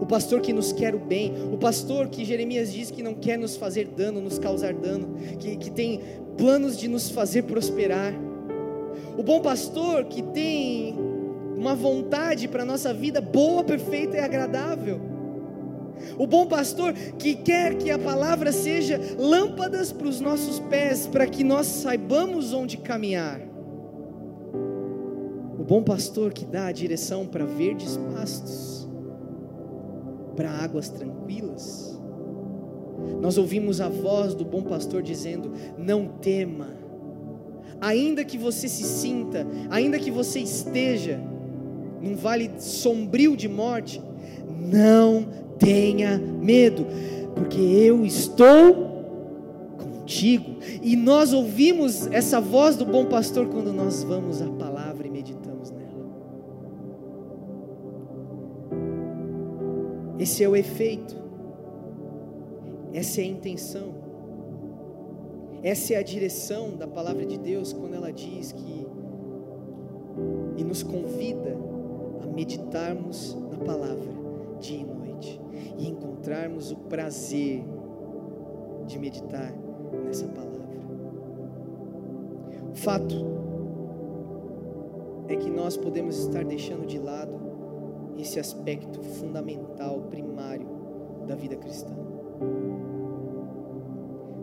O 0.00 0.06
pastor 0.06 0.40
que 0.40 0.52
nos 0.52 0.72
quer 0.72 0.94
o 0.94 0.98
bem, 0.98 1.32
o 1.52 1.56
pastor 1.56 2.08
que 2.08 2.24
Jeremias 2.24 2.72
diz 2.72 2.90
que 2.90 3.02
não 3.02 3.14
quer 3.14 3.38
nos 3.38 3.56
fazer 3.56 3.86
dano, 3.88 4.20
nos 4.20 4.38
causar 4.38 4.74
dano, 4.74 5.14
que, 5.38 5.56
que 5.56 5.70
tem 5.70 6.00
planos 6.36 6.76
de 6.76 6.86
nos 6.86 7.10
fazer 7.10 7.44
prosperar. 7.44 8.12
O 9.16 9.22
bom 9.22 9.40
pastor 9.40 10.04
que 10.04 10.22
tem 10.22 10.94
uma 11.56 11.74
vontade 11.74 12.46
para 12.46 12.62
a 12.62 12.66
nossa 12.66 12.92
vida 12.92 13.20
boa, 13.20 13.64
perfeita 13.64 14.18
e 14.18 14.20
agradável. 14.20 15.00
O 16.18 16.26
bom 16.26 16.46
pastor 16.46 16.92
que 16.92 17.34
quer 17.34 17.76
que 17.76 17.90
a 17.90 17.98
palavra 17.98 18.52
seja 18.52 19.00
lâmpadas 19.18 19.92
para 19.92 20.08
os 20.08 20.20
nossos 20.20 20.60
pés, 20.60 21.06
para 21.06 21.26
que 21.26 21.42
nós 21.42 21.66
saibamos 21.66 22.52
onde 22.52 22.76
caminhar. 22.76 23.40
Bom 25.68 25.82
pastor 25.82 26.32
que 26.32 26.44
dá 26.44 26.66
a 26.66 26.72
direção 26.72 27.26
para 27.26 27.44
verdes 27.44 27.98
pastos, 28.14 28.88
para 30.36 30.50
águas 30.50 30.88
tranquilas. 30.88 32.00
Nós 33.20 33.36
ouvimos 33.36 33.80
a 33.80 33.88
voz 33.88 34.32
do 34.34 34.44
bom 34.44 34.62
pastor 34.62 35.02
dizendo: 35.02 35.52
Não 35.76 36.06
tema 36.06 36.68
ainda 37.80 38.24
que 38.24 38.38
você 38.38 38.68
se 38.68 38.84
sinta, 38.84 39.46
ainda 39.68 39.98
que 39.98 40.10
você 40.10 40.40
esteja 40.40 41.20
num 42.00 42.14
vale 42.14 42.50
sombrio 42.58 43.36
de 43.36 43.48
morte, 43.48 44.00
não 44.48 45.26
tenha 45.58 46.16
medo, 46.18 46.86
porque 47.34 47.60
eu 47.60 48.04
estou 48.04 48.94
contigo. 49.78 50.56
E 50.82 50.94
nós 50.94 51.32
ouvimos 51.32 52.06
essa 52.08 52.40
voz 52.40 52.76
do 52.76 52.84
bom 52.84 53.06
pastor 53.06 53.46
quando 53.46 53.72
nós 53.72 54.04
vamos 54.04 54.40
à 54.40 54.46
palavra 54.46 54.65
Esse 60.26 60.42
é 60.42 60.48
o 60.48 60.56
efeito, 60.56 61.14
essa 62.92 63.20
é 63.20 63.24
a 63.24 63.28
intenção. 63.28 63.94
Essa 65.62 65.94
é 65.94 65.98
a 65.98 66.02
direção 66.02 66.76
da 66.76 66.88
palavra 66.88 67.24
de 67.24 67.38
Deus 67.38 67.72
quando 67.72 67.94
ela 67.94 68.12
diz 68.12 68.50
que 68.50 68.88
e 70.56 70.64
nos 70.64 70.82
convida 70.82 71.56
a 72.24 72.26
meditarmos 72.26 73.36
na 73.52 73.58
palavra 73.58 74.12
dia 74.58 74.80
e 74.80 74.84
noite 74.84 75.40
e 75.78 75.86
encontrarmos 75.86 76.72
o 76.72 76.76
prazer 76.76 77.62
de 78.84 78.98
meditar 78.98 79.54
nessa 80.04 80.26
palavra. 80.26 80.66
O 82.72 82.74
fato 82.74 83.14
é 85.28 85.36
que 85.36 85.48
nós 85.48 85.76
podemos 85.76 86.18
estar 86.18 86.44
deixando 86.44 86.84
de 86.84 86.98
lado 86.98 87.45
esse 88.18 88.38
aspecto 88.38 89.02
fundamental, 89.02 90.02
primário 90.10 90.66
da 91.26 91.34
vida 91.34 91.56
cristã. 91.56 91.94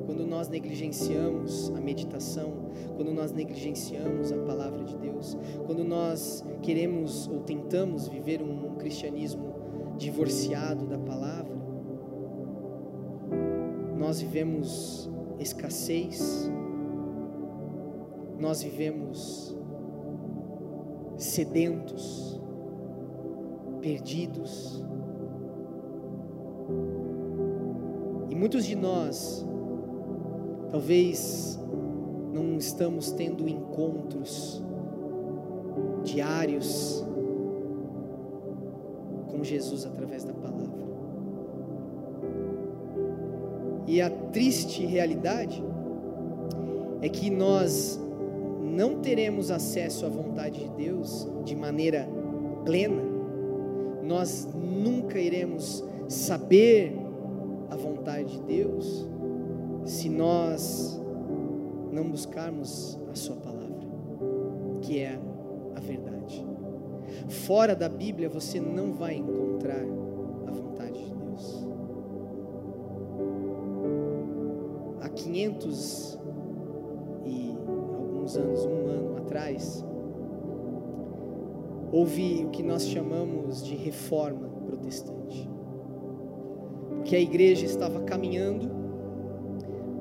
Quando 0.05 0.27
nós 0.27 0.49
negligenciamos 0.49 1.71
a 1.75 1.79
meditação, 1.79 2.53
quando 2.95 3.13
nós 3.13 3.31
negligenciamos 3.31 4.31
a 4.31 4.37
palavra 4.37 4.83
de 4.83 4.97
Deus, 4.97 5.37
quando 5.65 5.83
nós 5.83 6.43
queremos 6.61 7.27
ou 7.27 7.39
tentamos 7.39 8.07
viver 8.07 8.41
um 8.41 8.75
cristianismo 8.75 9.53
divorciado 9.97 10.85
da 10.85 10.97
palavra, 10.97 11.55
nós 13.97 14.19
vivemos 14.19 15.09
escassez, 15.39 16.51
nós 18.37 18.61
vivemos 18.61 19.55
sedentos, 21.17 22.39
perdidos. 23.83 24.81
E 28.29 28.35
muitos 28.35 28.65
de 28.65 28.75
nós 28.75 29.45
Talvez 30.73 31.59
não 32.33 32.57
estamos 32.57 33.11
tendo 33.11 33.47
encontros 33.47 34.59
diários 36.03 37.05
com 39.29 39.43
Jesus 39.43 39.85
através 39.85 40.23
da 40.23 40.33
palavra. 40.33 40.83
E 43.85 44.01
a 44.01 44.09
triste 44.09 44.83
realidade 44.83 45.63
é 47.03 47.07
que 47.07 47.29
nós 47.29 48.01
não 48.63 48.99
teremos 48.99 49.51
acesso 49.51 50.07
à 50.07 50.09
vontade 50.09 50.59
de 50.63 50.69
Deus 50.71 51.29
de 51.45 51.55
maneira 51.55 52.09
plena, 52.65 53.03
nós 54.03 54.47
nunca 54.53 55.19
iremos 55.19 55.83
saber 56.07 56.95
a 57.69 57.75
vontade 57.75 58.37
de 58.37 58.41
Deus 58.43 59.07
se 59.85 60.09
nós 60.09 61.01
não 61.91 62.09
buscarmos 62.09 62.99
a 63.11 63.15
Sua 63.15 63.35
palavra, 63.35 63.87
que 64.81 64.99
é 64.99 65.19
a 65.75 65.79
verdade. 65.79 66.45
Fora 67.27 67.75
da 67.75 67.87
Bíblia 67.87 68.29
você 68.29 68.59
não 68.59 68.93
vai 68.93 69.15
encontrar 69.15 69.85
houve 82.03 82.43
o 82.43 82.49
que 82.49 82.61
nós 82.61 82.85
chamamos 82.85 83.63
de 83.63 83.75
reforma 83.75 84.49
protestante. 84.65 85.49
Porque 86.97 87.15
a 87.15 87.19
igreja 87.19 87.65
estava 87.65 88.01
caminhando 88.01 88.69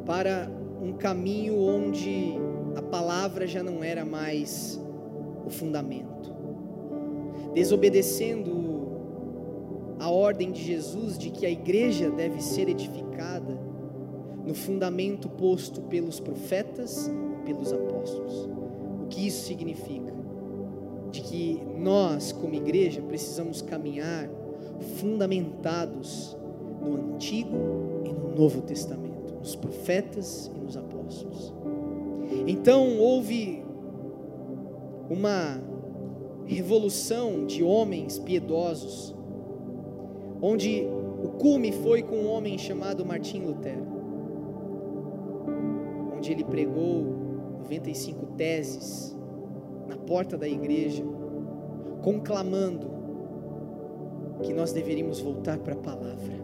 para 0.04 0.50
um 0.82 0.94
caminho 0.94 1.56
onde 1.56 2.34
a 2.74 2.82
palavra 2.82 3.46
já 3.46 3.62
não 3.62 3.84
era 3.84 4.04
mais 4.04 4.82
o 5.46 5.50
fundamento. 5.50 6.32
Desobedecendo 7.54 8.50
a 10.00 10.10
ordem 10.10 10.50
de 10.50 10.60
Jesus 10.60 11.16
de 11.16 11.30
que 11.30 11.46
a 11.46 11.50
igreja 11.50 12.10
deve 12.10 12.42
ser 12.42 12.68
edificada 12.68 13.56
no 14.44 14.56
fundamento 14.56 15.28
posto 15.28 15.82
pelos 15.82 16.18
profetas 16.18 17.06
e 17.06 17.46
pelos 17.46 17.72
apóstolos. 17.72 18.48
O 19.04 19.06
que 19.08 19.24
isso 19.24 19.46
significa? 19.46 20.12
De 21.12 21.20
que 21.20 21.62
nós, 21.78 22.32
como 22.32 22.54
igreja, 22.54 23.00
precisamos 23.02 23.62
caminhar 23.62 24.28
fundamentados 24.96 26.36
no 26.80 27.14
Antigo 27.14 28.02
e 28.04 28.12
no 28.12 28.34
Novo 28.34 28.62
Testamento, 28.62 29.34
nos 29.34 29.54
profetas 29.54 30.50
e 30.56 30.58
nos 30.58 30.76
apóstolos. 30.76 31.52
Então 32.46 32.98
houve 32.98 33.62
uma 35.10 35.60
revolução 36.46 37.46
de 37.46 37.62
homens 37.62 38.18
piedosos, 38.18 39.14
onde 40.40 40.86
o 41.22 41.28
cume 41.28 41.72
foi 41.72 42.02
com 42.02 42.16
um 42.16 42.30
homem 42.30 42.58
chamado 42.58 43.04
Martim 43.04 43.40
Lutero, 43.40 43.86
onde 46.16 46.32
ele 46.32 46.44
pregou 46.44 47.04
95 47.60 48.26
teses 48.36 49.16
na 49.92 49.98
porta 49.98 50.38
da 50.38 50.48
igreja, 50.48 51.04
conclamando 52.00 52.90
que 54.42 54.54
nós 54.54 54.72
deveríamos 54.72 55.20
voltar 55.20 55.58
para 55.58 55.74
a 55.74 55.76
palavra, 55.76 56.42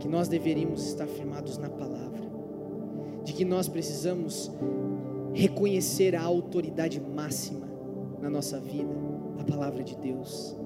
que 0.00 0.08
nós 0.08 0.26
deveríamos 0.26 0.84
estar 0.88 1.06
firmados 1.06 1.56
na 1.56 1.70
palavra, 1.70 2.20
de 3.22 3.32
que 3.32 3.44
nós 3.44 3.68
precisamos 3.68 4.50
reconhecer 5.32 6.16
a 6.16 6.22
autoridade 6.22 7.00
máxima 7.00 7.68
na 8.20 8.28
nossa 8.28 8.58
vida, 8.58 8.92
a 9.38 9.44
palavra 9.44 9.84
de 9.84 9.96
Deus. 9.96 10.56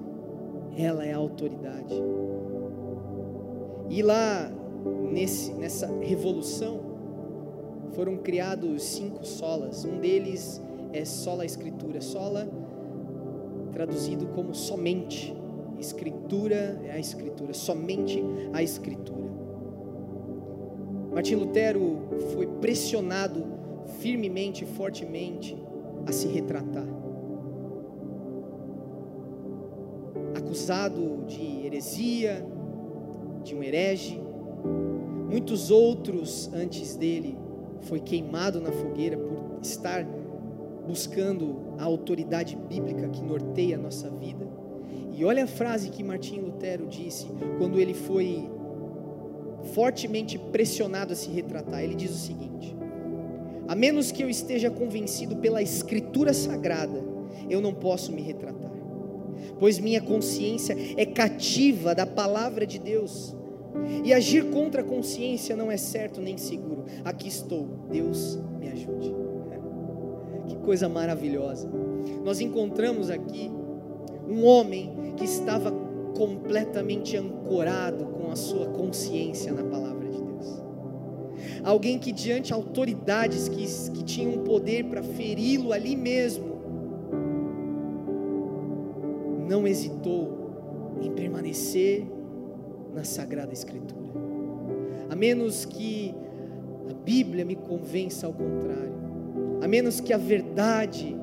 Ela 0.76 1.04
é 1.04 1.12
a 1.12 1.18
autoridade. 1.18 1.94
E 3.90 4.02
lá 4.02 4.50
nesse, 5.12 5.52
nessa 5.52 5.86
revolução 6.00 6.80
foram 7.92 8.16
criados 8.16 8.82
cinco 8.82 9.24
solas. 9.26 9.84
Um 9.84 9.98
deles 9.98 10.60
é 10.94 11.04
sola 11.04 11.44
escritura, 11.44 12.00
sola 12.00 12.48
traduzido 13.72 14.26
como 14.28 14.54
somente. 14.54 15.34
Escritura 15.80 16.80
é 16.84 16.92
a 16.92 16.98
escritura, 16.98 17.52
somente 17.52 18.22
a 18.52 18.62
escritura. 18.62 19.24
Martim 21.12 21.34
Lutero 21.34 21.98
foi 22.32 22.46
pressionado 22.46 23.44
firmemente, 23.98 24.64
fortemente 24.64 25.56
a 26.06 26.12
se 26.12 26.28
retratar. 26.28 26.86
Acusado 30.36 31.24
de 31.26 31.66
heresia, 31.66 32.46
de 33.42 33.54
um 33.54 33.62
herege. 33.62 34.20
Muitos 35.28 35.72
outros 35.72 36.48
antes 36.54 36.94
dele 36.96 37.36
foi 37.80 37.98
queimado 37.98 38.60
na 38.60 38.70
fogueira 38.70 39.18
por 39.18 39.58
estar 39.60 40.06
buscando 40.86 41.74
a 41.78 41.84
autoridade 41.84 42.56
bíblica 42.56 43.08
que 43.08 43.22
norteia 43.22 43.76
a 43.76 43.80
nossa 43.80 44.10
vida. 44.10 44.46
E 45.16 45.24
olha 45.24 45.44
a 45.44 45.46
frase 45.46 45.90
que 45.90 46.02
Martim 46.02 46.40
Lutero 46.40 46.86
disse 46.86 47.26
quando 47.58 47.78
ele 47.78 47.94
foi 47.94 48.48
fortemente 49.72 50.38
pressionado 50.38 51.12
a 51.12 51.16
se 51.16 51.30
retratar. 51.30 51.82
Ele 51.82 51.94
diz 51.94 52.10
o 52.10 52.18
seguinte: 52.18 52.76
A 53.68 53.74
menos 53.74 54.10
que 54.10 54.22
eu 54.22 54.28
esteja 54.28 54.70
convencido 54.70 55.36
pela 55.36 55.62
Escritura 55.62 56.32
Sagrada, 56.32 57.02
eu 57.48 57.60
não 57.60 57.72
posso 57.72 58.12
me 58.12 58.22
retratar 58.22 58.64
pois 59.58 59.78
minha 59.78 60.00
consciência 60.00 60.76
é 60.96 61.06
cativa 61.06 61.94
da 61.94 62.06
palavra 62.06 62.66
de 62.66 62.78
Deus. 62.78 63.34
E 64.04 64.12
agir 64.12 64.50
contra 64.50 64.82
a 64.82 64.84
consciência 64.84 65.56
não 65.56 65.70
é 65.70 65.76
certo 65.76 66.20
nem 66.20 66.36
seguro. 66.36 66.84
Aqui 67.04 67.28
estou, 67.28 67.66
Deus 67.90 68.38
me 68.58 68.68
ajude. 68.68 69.23
Que 70.48 70.56
coisa 70.56 70.88
maravilhosa. 70.88 71.68
Nós 72.24 72.40
encontramos 72.40 73.10
aqui 73.10 73.50
um 74.28 74.44
homem 74.44 75.14
que 75.16 75.24
estava 75.24 75.70
completamente 76.16 77.16
ancorado 77.16 78.06
com 78.06 78.30
a 78.30 78.36
sua 78.36 78.66
consciência 78.66 79.52
na 79.52 79.64
palavra 79.64 80.08
de 80.08 80.22
Deus. 80.22 80.62
Alguém 81.62 81.98
que, 81.98 82.12
diante 82.12 82.46
de 82.46 82.52
autoridades 82.52 83.48
que, 83.48 83.90
que 83.90 84.04
tinham 84.04 84.44
poder 84.44 84.84
para 84.84 85.02
feri-lo 85.02 85.72
ali 85.72 85.96
mesmo, 85.96 86.54
não 89.48 89.66
hesitou 89.66 90.44
em 91.02 91.10
permanecer 91.10 92.06
na 92.94 93.04
Sagrada 93.04 93.52
Escritura, 93.52 94.12
a 95.10 95.16
menos 95.16 95.64
que 95.64 96.14
a 96.88 96.94
Bíblia 96.94 97.44
me 97.44 97.56
convença 97.56 98.26
ao 98.26 98.32
contrário, 98.32 99.03
a 99.60 99.68
menos 99.68 100.00
que 100.00 100.12
a 100.12 100.18
verdade, 100.18 101.16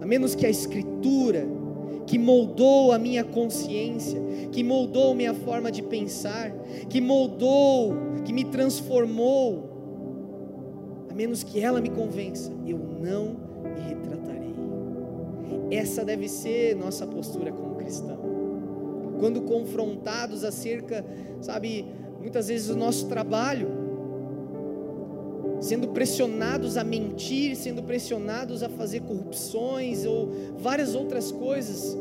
a 0.00 0.06
menos 0.06 0.34
que 0.34 0.46
a 0.46 0.50
Escritura, 0.50 1.46
que 2.06 2.18
moldou 2.18 2.92
a 2.92 2.98
minha 2.98 3.22
consciência, 3.22 4.20
que 4.50 4.64
moldou 4.64 5.14
minha 5.14 5.32
forma 5.32 5.70
de 5.70 5.82
pensar, 5.82 6.50
que 6.88 7.00
moldou, 7.00 7.94
que 8.24 8.32
me 8.32 8.44
transformou, 8.44 9.70
a 11.08 11.14
menos 11.14 11.42
que 11.42 11.60
ela 11.60 11.80
me 11.80 11.90
convença, 11.90 12.52
eu 12.66 12.78
não 12.78 13.36
me 13.62 13.80
retratarei. 13.88 14.54
Essa 15.70 16.04
deve 16.04 16.28
ser 16.28 16.74
nossa 16.74 17.06
postura 17.06 17.52
como 17.52 17.76
cristão. 17.76 18.18
Quando 19.20 19.42
confrontados 19.42 20.42
acerca, 20.44 21.04
sabe, 21.40 21.84
muitas 22.20 22.48
vezes 22.48 22.68
do 22.68 22.76
nosso 22.76 23.06
trabalho, 23.06 23.68
sendo 25.60 25.88
pressionados 25.88 26.76
a 26.76 26.84
mentir, 26.84 27.54
sendo 27.54 27.82
pressionados 27.82 28.62
a 28.62 28.68
fazer 28.68 29.00
corrupções 29.00 30.06
ou 30.06 30.30
várias 30.58 30.94
outras 30.94 31.30
coisas, 31.30 31.96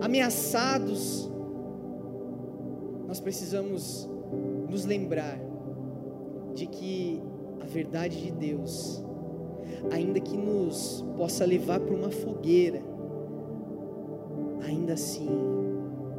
ameaçados, 0.00 1.30
nós 3.06 3.18
precisamos 3.18 4.08
nos 4.68 4.84
lembrar 4.84 5.38
de 6.54 6.66
que 6.66 7.20
a 7.60 7.66
verdade 7.66 8.20
de 8.22 8.30
Deus 8.30 9.02
ainda 9.90 10.20
que 10.20 10.36
nos 10.36 11.04
possa 11.16 11.44
levar 11.44 11.80
para 11.80 11.94
uma 11.94 12.10
fogueira, 12.10 12.82
ainda 14.62 14.92
assim 14.92 15.28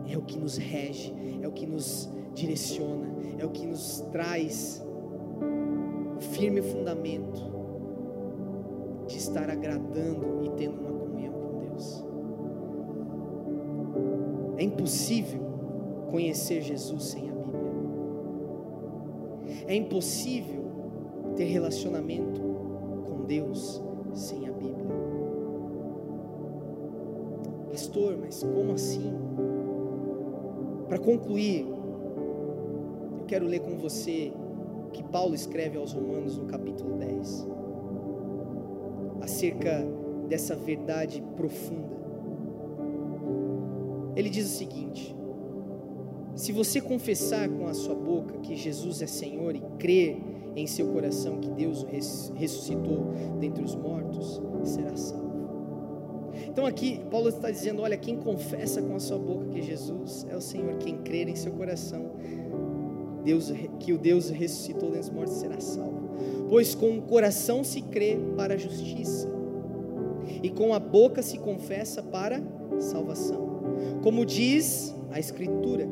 é 0.10 0.18
o 0.18 0.22
que 0.22 0.40
nos 0.40 0.58
rege, 0.58 1.14
é 1.42 1.48
o 1.48 1.52
que 1.52 1.68
nos 1.68 2.10
direciona, 2.34 3.08
é 3.38 3.46
o 3.46 3.50
que 3.50 3.66
nos 3.66 4.02
traz 4.12 4.84
firme 6.42 6.64
fundamento 6.64 7.40
de 9.08 9.16
estar 9.16 9.48
agradando 9.48 10.44
e 10.44 10.50
tendo 10.50 10.80
uma 10.80 10.92
comunhão 10.92 11.34
com 11.34 11.60
Deus. 11.60 12.04
É 14.58 14.64
impossível 14.64 15.40
conhecer 16.10 16.62
Jesus 16.62 17.04
sem 17.04 17.30
a 17.30 17.34
Bíblia. 17.34 17.62
É 19.68 19.76
impossível 19.76 20.64
ter 21.36 21.46
relacionamento 21.46 22.42
Deus 23.32 23.82
sem 24.14 24.46
a 24.50 24.52
Bíblia. 24.52 24.76
Pastor, 27.70 28.18
mas 28.20 28.44
como 28.44 28.74
assim? 28.74 29.14
Para 30.90 30.98
concluir, 31.00 31.66
eu 33.20 33.26
quero 33.28 33.46
ler 33.46 33.62
com 33.62 33.78
você 33.78 34.34
que 34.92 35.04
Paulo 35.04 35.34
escreve 35.36 35.78
aos 35.78 35.94
Romanos 35.94 36.38
no 36.38 36.46
capítulo 36.46 36.98
10, 36.98 37.48
acerca 39.22 39.86
dessa 40.28 40.56
verdade 40.56 41.22
profunda. 41.36 42.02
Ele 44.16 44.30
diz 44.30 44.46
o 44.46 44.58
seguinte: 44.58 45.16
se 46.36 46.52
você 46.52 46.80
confessar 46.82 47.50
com 47.50 47.68
a 47.68 47.74
sua 47.74 47.96
boca 47.96 48.40
que 48.40 48.56
Jesus 48.56 49.02
é 49.02 49.08
Senhor 49.08 49.56
e 49.56 49.62
crer 49.78 50.18
em 50.56 50.68
seu 50.68 50.88
coração 50.88 51.40
que 51.40 51.50
Deus 51.50 51.84
o 51.84 52.34
ressuscitou 52.36 53.14
dentre 53.40 53.64
os 53.64 53.76
mortos, 53.76 54.42
será 54.64 54.96
salvo. 54.96 55.32
Então 56.48 56.66
aqui 56.66 57.00
Paulo 57.10 57.30
está 57.30 57.52
dizendo: 57.52 57.82
olha, 57.82 57.98
quem 57.98 58.18
confessa 58.18 58.82
com 58.82 58.96
a 58.96 59.00
sua 59.00 59.18
boca 59.18 59.46
que 59.48 59.62
Jesus 59.62 60.26
é 60.30 60.36
o 60.36 60.42
Senhor, 60.42 60.78
quem 60.78 60.98
crer 60.98 61.28
em 61.28 61.36
seu 61.36 61.52
coração 61.54 62.12
Deus, 63.22 63.52
que 63.80 63.94
o 63.94 63.98
Deus 63.98 64.30
ressuscitou 64.30 64.90
dentre 64.90 65.10
os 65.10 65.10
mortos 65.10 65.36
será 65.36 65.60
salvo. 65.60 66.10
Pois 66.50 66.76
com 66.76 66.98
o 66.98 67.02
coração 67.02 67.64
se 67.64 67.82
crê 67.82 68.18
para 68.36 68.56
a 68.56 68.58
justiça, 68.58 69.30
e 70.44 70.50
com 70.50 70.74
a 70.74 70.80
boca 70.80 71.22
se 71.22 71.38
confessa 71.38 72.04
para 72.04 72.42
salvação. 72.80 73.62
Como 74.04 74.26
diz 74.26 74.96
a 75.12 75.20
Escritura: 75.20 75.88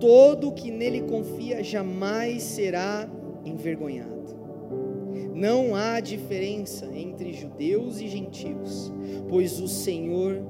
todo 0.00 0.52
que 0.52 0.70
nele 0.70 1.02
confia 1.02 1.62
jamais 1.62 2.42
será 2.42 3.08
envergonhado. 3.44 4.18
Não 5.34 5.74
há 5.74 6.00
diferença 6.00 6.86
entre 6.92 7.32
judeus 7.32 8.00
e 8.00 8.08
gentios, 8.08 8.92
pois 9.28 9.60
o 9.60 9.68
Senhor 9.68 10.42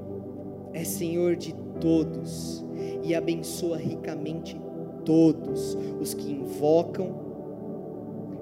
é 0.73 0.83
Senhor 0.83 1.35
de 1.35 1.53
todos 1.79 2.65
e 3.03 3.13
abençoa 3.13 3.77
ricamente 3.77 4.59
todos 5.09 5.75
os 5.99 6.13
que 6.13 6.31
invocam 6.31 7.29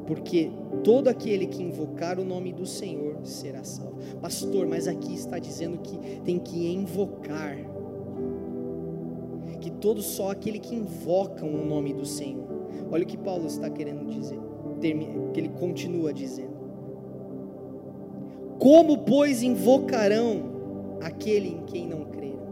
porque 0.05 0.51
todo 0.83 1.07
aquele 1.07 1.47
que 1.47 1.63
invocar 1.63 2.19
o 2.19 2.25
nome 2.25 2.51
do 2.51 2.65
Senhor 2.65 3.17
será 3.23 3.63
salvo. 3.63 3.97
Pastor, 4.21 4.67
mas 4.67 4.85
aqui 4.85 5.13
está 5.13 5.39
dizendo 5.39 5.77
que 5.79 5.97
tem 6.25 6.37
que 6.37 6.73
invocar. 6.73 7.57
Que 9.61 9.71
todo 9.71 10.01
só 10.01 10.31
aquele 10.31 10.59
que 10.59 10.75
invoca 10.75 11.45
o 11.45 11.65
nome 11.65 11.93
do 11.93 12.05
Senhor. 12.05 12.47
Olha 12.91 13.03
o 13.03 13.07
que 13.07 13.17
Paulo 13.17 13.47
está 13.47 13.69
querendo 13.69 14.05
dizer, 14.05 14.39
que 15.33 15.39
ele 15.39 15.49
continua 15.49 16.13
dizendo. 16.13 16.57
Como, 18.59 18.99
pois, 18.99 19.41
invocarão 19.41 20.97
aquele 21.01 21.49
em 21.49 21.63
quem 21.65 21.87
não 21.87 22.05
creram? 22.05 22.47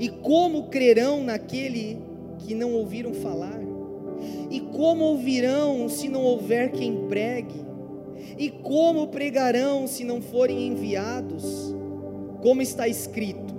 E 0.00 0.08
como 0.08 0.68
crerão 0.68 1.22
naquele 1.22 2.05
que 2.38 2.54
não 2.54 2.72
ouviram 2.74 3.12
falar? 3.14 3.60
E 4.50 4.60
como 4.60 5.04
ouvirão 5.04 5.88
se 5.88 6.08
não 6.08 6.22
houver 6.22 6.70
quem 6.72 7.06
pregue? 7.08 7.64
E 8.38 8.50
como 8.50 9.08
pregarão 9.08 9.86
se 9.86 10.04
não 10.04 10.20
forem 10.20 10.68
enviados? 10.68 11.74
Como 12.40 12.62
está 12.62 12.88
escrito: 12.88 13.54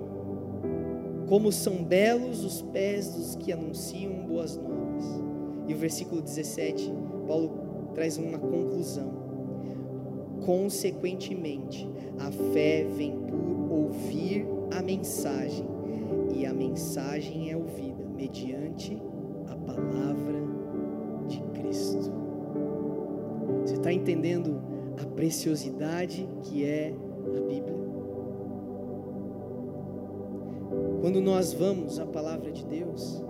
Como 1.28 1.52
são 1.52 1.84
belos 1.84 2.44
os 2.44 2.62
pés 2.62 3.10
dos 3.10 3.36
que 3.36 3.52
anunciam 3.52 4.14
boas 4.26 4.58
novas. 4.58 5.06
E 5.68 5.74
o 5.74 5.78
versículo 5.78 6.22
17, 6.22 6.92
Paulo 7.28 7.52
traz 7.94 8.18
uma 8.18 8.38
conclusão. 8.40 9.28
Consequentemente, 10.46 11.90
a 12.20 12.32
fé 12.32 12.86
vem 12.96 13.12
por 13.12 13.78
ouvir 13.78 14.46
a 14.72 14.82
mensagem, 14.82 15.66
e 16.34 16.46
a 16.46 16.54
mensagem 16.54 17.52
é 17.52 17.58
ouvida 17.58 17.87
mediante 18.18 19.00
a 19.48 19.56
palavra 19.56 20.42
de 21.28 21.40
Cristo. 21.54 22.12
Você 23.62 23.76
está 23.76 23.94
entendendo 23.94 24.60
a 25.00 25.06
preciosidade 25.06 26.28
que 26.42 26.66
é 26.66 26.94
a 27.36 27.42
Bíblia? 27.42 27.78
Quando 31.00 31.22
nós 31.22 31.54
vamos 31.54 32.00
à 32.00 32.06
palavra 32.08 32.52
de 32.52 32.66
Deus, 32.66 33.24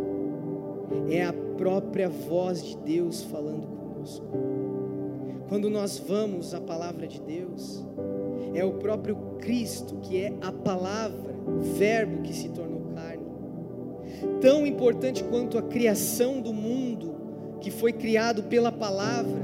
é 1.10 1.26
a 1.26 1.34
própria 1.34 2.08
voz 2.08 2.64
de 2.64 2.78
Deus 2.78 3.24
falando 3.24 3.68
conosco. 3.68 4.26
Quando 5.50 5.70
nós 5.70 6.00
vamos 6.00 6.54
à 6.54 6.62
palavra 6.62 7.08
de 7.08 7.22
Deus, 7.22 7.86
é 8.54 8.64
o 8.64 8.74
próprio 8.74 9.18
Cristo 9.40 9.98
que 9.98 10.22
é 10.22 10.34
a 10.42 10.52
palavra, 10.52 11.36
Verbo 11.78 12.22
que 12.22 12.34
se 12.34 12.50
tornou. 12.50 12.77
Tão 14.42 14.68
importante 14.68 15.24
quanto 15.24 15.58
a 15.58 15.62
criação 15.64 16.40
do 16.40 16.54
mundo, 16.54 17.16
que 17.60 17.72
foi 17.72 17.92
criado 17.92 18.44
pela 18.44 18.72
palavra, 18.72 19.42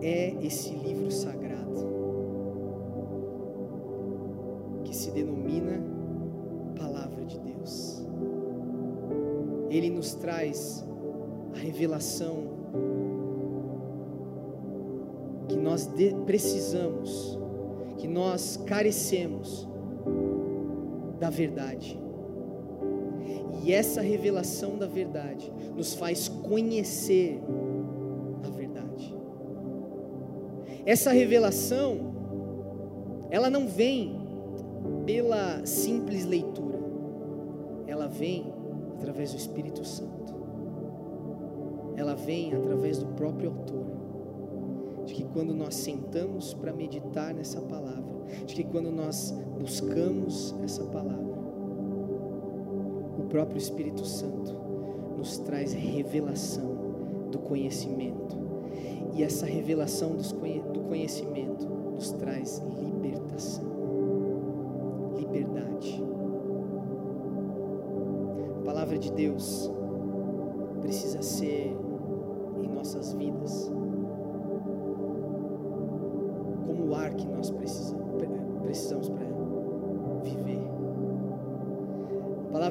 é 0.00 0.34
esse 0.42 0.70
livro 0.70 1.10
sagrado, 1.10 1.86
que 4.84 4.94
se 4.94 5.10
denomina 5.10 5.84
Palavra 6.78 7.24
de 7.24 7.38
Deus. 7.38 8.02
Ele 9.70 9.90
nos 9.90 10.14
traz 10.14 10.84
a 11.54 11.58
revelação 11.58 12.56
que 15.48 15.56
nós 15.56 15.90
precisamos, 16.24 17.38
que 17.98 18.06
nós 18.06 18.58
carecemos 18.66 19.68
da 21.18 21.30
verdade. 21.30 22.05
E 23.66 23.72
essa 23.72 24.00
revelação 24.00 24.78
da 24.78 24.86
verdade 24.86 25.52
nos 25.74 25.92
faz 25.92 26.28
conhecer 26.28 27.42
a 28.44 28.48
verdade. 28.48 29.12
Essa 30.86 31.10
revelação, 31.10 32.14
ela 33.28 33.50
não 33.50 33.66
vem 33.66 34.20
pela 35.04 35.66
simples 35.66 36.24
leitura, 36.24 36.78
ela 37.88 38.06
vem 38.06 38.54
através 38.94 39.32
do 39.32 39.36
Espírito 39.36 39.84
Santo, 39.84 40.32
ela 41.96 42.14
vem 42.14 42.54
através 42.54 42.98
do 42.98 43.06
próprio 43.14 43.50
Autor. 43.50 43.84
De 45.06 45.14
que 45.14 45.24
quando 45.24 45.52
nós 45.52 45.74
sentamos 45.74 46.54
para 46.54 46.72
meditar 46.72 47.34
nessa 47.34 47.60
palavra, 47.60 48.22
de 48.46 48.54
que 48.54 48.62
quando 48.62 48.92
nós 48.92 49.34
buscamos 49.58 50.54
essa 50.62 50.84
palavra, 50.84 51.35
próprio 53.36 53.58
Espírito 53.58 54.02
Santo 54.02 54.54
nos 55.14 55.36
traz 55.40 55.74
revelação 55.74 56.74
do 57.30 57.38
conhecimento. 57.38 58.34
E 59.12 59.22
essa 59.22 59.44
revelação 59.44 60.16
do 60.16 60.80
conhecimento 60.88 61.66
nos 61.66 62.12
traz 62.12 62.64
libertação, 62.80 63.66
liberdade. 65.18 66.02
A 68.58 68.64
palavra 68.64 68.96
de 68.96 69.12
Deus 69.12 69.70
precisa 70.80 71.20
ser 71.20 71.76
em 72.62 72.68
nossas 72.68 73.12
vidas 73.12 73.70
como 76.66 76.86
o 76.86 76.94
ar 76.94 77.12
que 77.12 77.28
nós 77.28 77.50
precisamos, 77.50 77.85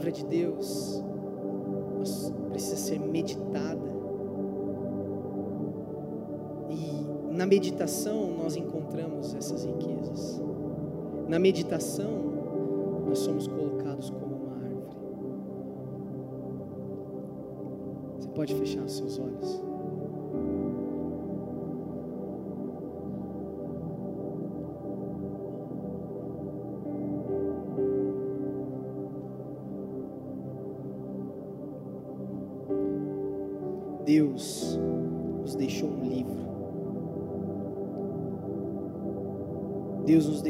palavra 0.05 0.11
de 0.11 0.25
Deus 0.25 1.03
precisa 2.49 2.75
ser 2.75 2.99
meditada. 2.99 3.95
E 6.69 7.35
na 7.35 7.45
meditação 7.45 8.37
nós 8.37 8.55
encontramos 8.55 9.33
essas 9.33 9.65
riquezas. 9.65 10.41
Na 11.27 11.39
meditação 11.39 12.11
nós 13.07 13.19
somos 13.19 13.47
colocados 13.47 14.09
como 14.11 14.35
uma 14.35 14.53
árvore. 14.53 14.97
Você 18.19 18.29
pode 18.29 18.55
fechar 18.55 18.83
os 18.83 18.97
seus 18.97 19.19
olhos. 19.19 19.63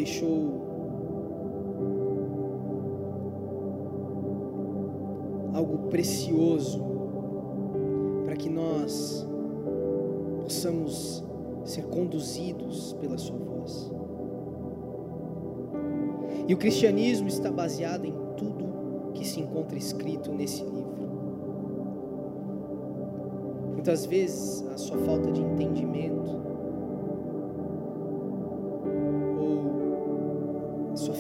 Deixou 0.06 0.62
algo 5.52 5.90
precioso 5.90 6.80
para 8.24 8.36
que 8.36 8.48
nós 8.48 9.28
possamos 10.44 11.26
ser 11.64 11.86
conduzidos 11.88 12.94
pela 13.02 13.18
Sua 13.18 13.36
voz. 13.36 13.92
E 16.48 16.54
o 16.54 16.58
cristianismo 16.58 17.28
está 17.28 17.52
baseado 17.52 18.06
em 18.06 18.14
tudo 18.38 19.12
que 19.16 19.26
se 19.26 19.40
encontra 19.40 19.76
escrito 19.76 20.32
nesse 20.32 20.64
livro. 20.64 20.86
Muitas 23.74 24.06
vezes 24.06 24.64
a 24.72 24.78
sua 24.78 25.00
falta 25.00 25.32
de 25.32 25.42
entendimento 25.42 26.45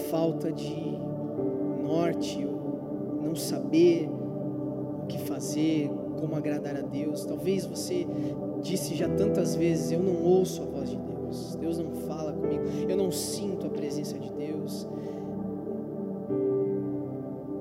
falta 0.10 0.52
de 0.52 0.98
norte, 1.84 2.46
não 3.22 3.36
saber 3.36 4.10
o 5.04 5.06
que 5.08 5.20
fazer, 5.20 5.90
como 6.20 6.36
agradar 6.36 6.76
a 6.76 6.82
Deus. 6.82 7.26
Talvez 7.26 7.66
você 7.66 8.06
disse 8.62 8.96
já 8.96 9.08
tantas 9.08 9.56
vezes: 9.56 9.92
Eu 9.92 10.00
não 10.00 10.24
ouço 10.24 10.64
a 10.64 10.66
voz 10.66 10.90
de 10.90 10.98
Deus, 10.98 11.56
Deus 11.56 11.78
não 11.78 11.94
fala 12.08 12.34
comigo, 12.34 12.64
eu 12.90 12.98
não 12.98 13.12
sinto 13.12 13.68
a 13.68 13.70
presença 13.70 14.18
de 14.18 14.32
Deus. 14.32 14.88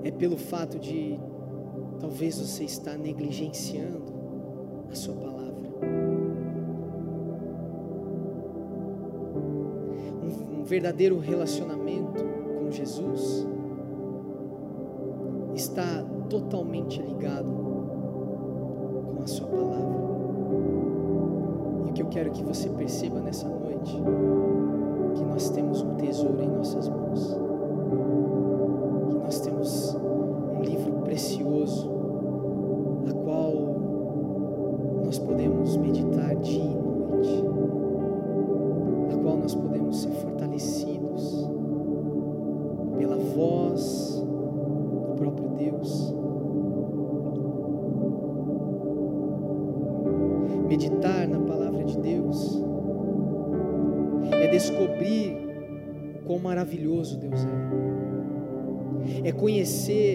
É 0.03 0.11
pelo 0.11 0.37
fato 0.37 0.79
de 0.79 1.19
talvez 1.99 2.39
você 2.39 2.65
estar 2.65 2.97
negligenciando 2.97 4.13
a 4.91 4.95
Sua 4.95 5.15
palavra. 5.15 5.45
Um, 10.23 10.61
um 10.61 10.65
verdadeiro 10.65 11.19
relacionamento 11.19 12.34
Jesus 12.75 13.47
está 15.55 16.05
totalmente 16.29 17.01
ligado 17.01 17.53
com 19.15 19.23
a 19.23 19.27
Sua 19.27 19.47
palavra. 19.47 20.05
E 21.87 21.91
o 21.91 21.93
que 21.93 22.03
eu 22.03 22.09
quero 22.09 22.33
que 22.33 22.43
você 22.43 22.69
perceba 22.69 23.21
nessa 23.21 23.49
noite, 23.49 23.97
que 25.15 25.25
nós 25.25 25.51
temos 25.51 25.83
um 25.83 25.95
tesouro 25.95 26.43
em 26.43 26.49
nossas 26.49 26.89
mãos, 26.89 27.39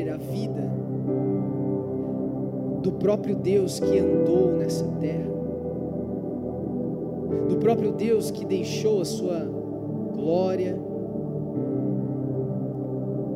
a 0.10 0.18
vida 0.18 0.70
do 2.82 2.92
próprio 2.94 3.36
Deus 3.36 3.80
que 3.80 4.00
andou 4.00 4.54
nessa 4.58 4.86
terra, 5.00 5.30
do 7.48 7.58
próprio 7.58 7.92
Deus 7.92 8.32
que 8.32 8.46
deixou 8.46 9.02
a 9.02 9.06
sua 9.06 9.48
glória, 10.16 10.78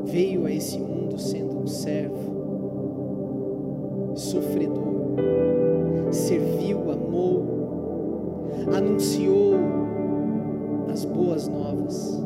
veio 0.05 0.45
a 0.45 0.51
esse 0.51 0.79
mundo 0.79 1.19
sendo 1.19 1.59
um 1.59 1.67
servo, 1.67 2.33
sofredor, 4.15 4.93
serviu, 6.11 6.91
amou, 6.91 7.43
anunciou 8.75 9.53
as 10.91 11.03
boas 11.05 11.47
novas. 11.47 12.23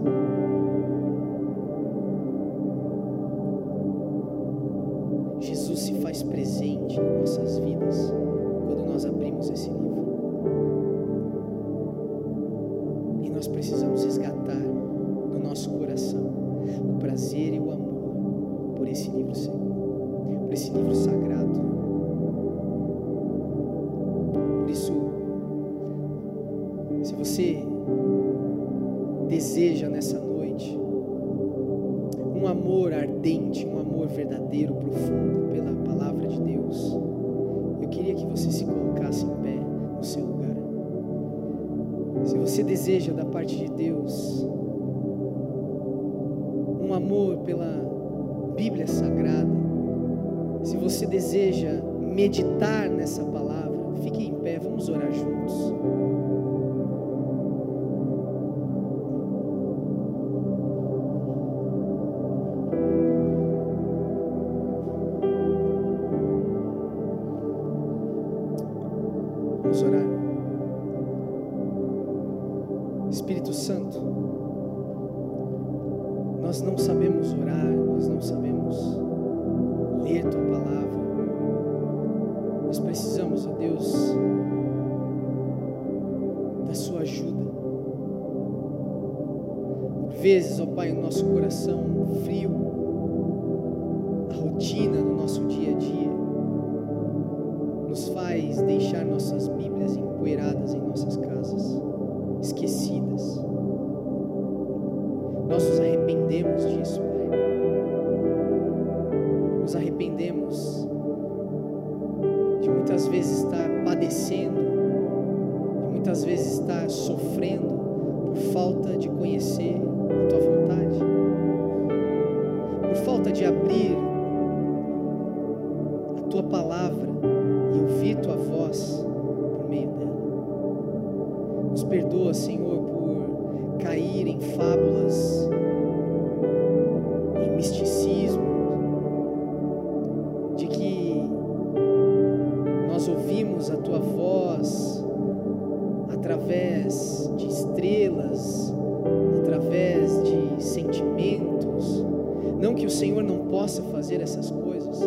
Não 152.60 152.74
que 152.74 152.86
o 152.86 152.89
Senhor 152.89 153.24
não 153.24 153.38
possa 153.45 153.82
fazer 153.84 154.22
essas 154.22 154.49
coisas, 154.49 154.99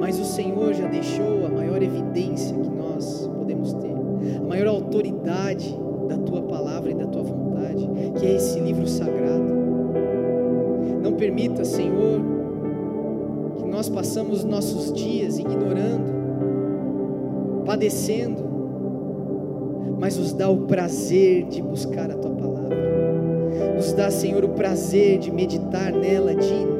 mas 0.00 0.18
o 0.18 0.24
Senhor 0.24 0.72
já 0.72 0.88
deixou 0.88 1.44
a 1.46 1.48
maior 1.50 1.82
evidência 1.82 2.56
que 2.56 2.70
nós 2.70 3.30
podemos 3.36 3.74
ter, 3.74 3.94
a 4.38 4.42
maior 4.42 4.68
autoridade 4.68 5.76
da 6.08 6.16
tua 6.16 6.42
palavra 6.42 6.90
e 6.90 6.94
da 6.94 7.06
tua 7.06 7.22
vontade, 7.22 7.88
que 8.18 8.26
é 8.26 8.36
esse 8.36 8.58
livro 8.58 8.86
sagrado. 8.86 9.44
Não 11.02 11.12
permita, 11.12 11.64
Senhor, 11.64 12.20
que 13.58 13.64
nós 13.66 13.88
passamos 13.90 14.42
nossos 14.42 14.92
dias 14.92 15.38
ignorando, 15.38 16.14
padecendo, 17.66 18.42
mas 19.98 20.16
nos 20.16 20.32
dá 20.32 20.48
o 20.48 20.62
prazer 20.62 21.44
de 21.44 21.60
buscar 21.62 22.10
a 22.10 22.16
tua 22.16 22.30
palavra. 22.30 22.74
Nos 23.76 23.92
dá, 23.92 24.10
Senhor, 24.10 24.44
o 24.44 24.50
prazer 24.50 25.18
de 25.18 25.30
meditar 25.30 25.92
nela 25.92 26.32
e 26.32 26.36
noite. 26.36 26.73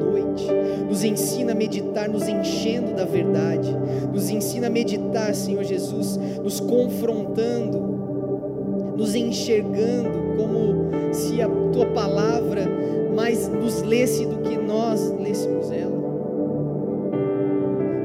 Nos 0.95 1.03
ensina 1.03 1.51
a 1.51 1.55
meditar, 1.55 2.07
nos 2.07 2.25
enchendo 2.25 2.95
da 2.95 3.03
verdade. 3.03 3.69
Nos 4.13 4.29
ensina 4.29 4.67
a 4.67 4.69
meditar, 4.69 5.35
Senhor 5.35 5.61
Jesus, 5.61 6.17
nos 6.41 6.61
confrontando, 6.61 8.93
nos 8.95 9.13
enxergando 9.13 10.37
como 10.37 11.13
se 11.13 11.41
a 11.41 11.49
tua 11.73 11.87
palavra 11.87 12.65
mais 13.13 13.45
nos 13.49 13.81
lesse 13.81 14.25
do 14.25 14.37
que 14.37 14.55
nós 14.55 15.13
lêssemos 15.19 15.69
ela. 15.69 15.97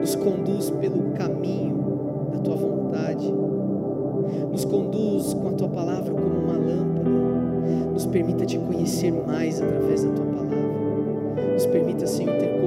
Nos 0.00 0.16
conduz 0.16 0.70
pelo 0.70 1.12
caminho 1.12 2.28
da 2.32 2.38
tua 2.38 2.56
vontade. 2.56 3.32
Nos 4.50 4.64
conduz 4.64 5.32
com 5.32 5.48
a 5.48 5.52
tua 5.52 5.68
palavra 5.68 6.12
como 6.12 6.26
uma 6.26 6.56
lâmpada. 6.56 7.10
Nos 7.92 8.04
permita 8.06 8.44
te 8.44 8.58
conhecer 8.58 9.12
mais 9.12 9.62
através 9.62 10.02
da 10.02 10.10
tua 10.10 10.26
palavra. 10.26 10.58
Nos 11.52 11.66
permita, 11.66 12.04
Senhor, 12.04 12.36
ter 12.36 12.59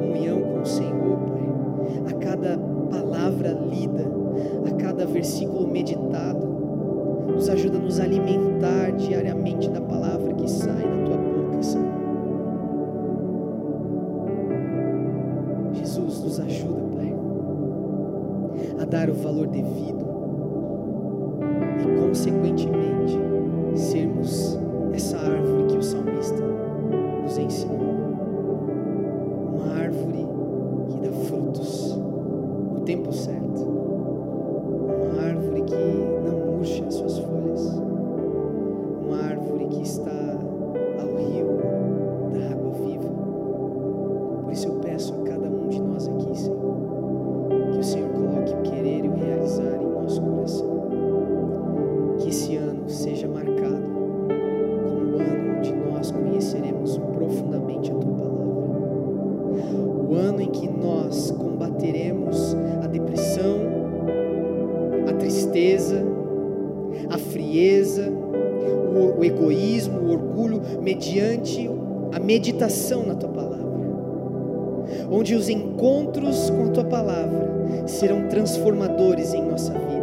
transformadores 78.34 79.31
em 79.36 79.43
nossa 79.43 79.71
vida. 79.73 79.93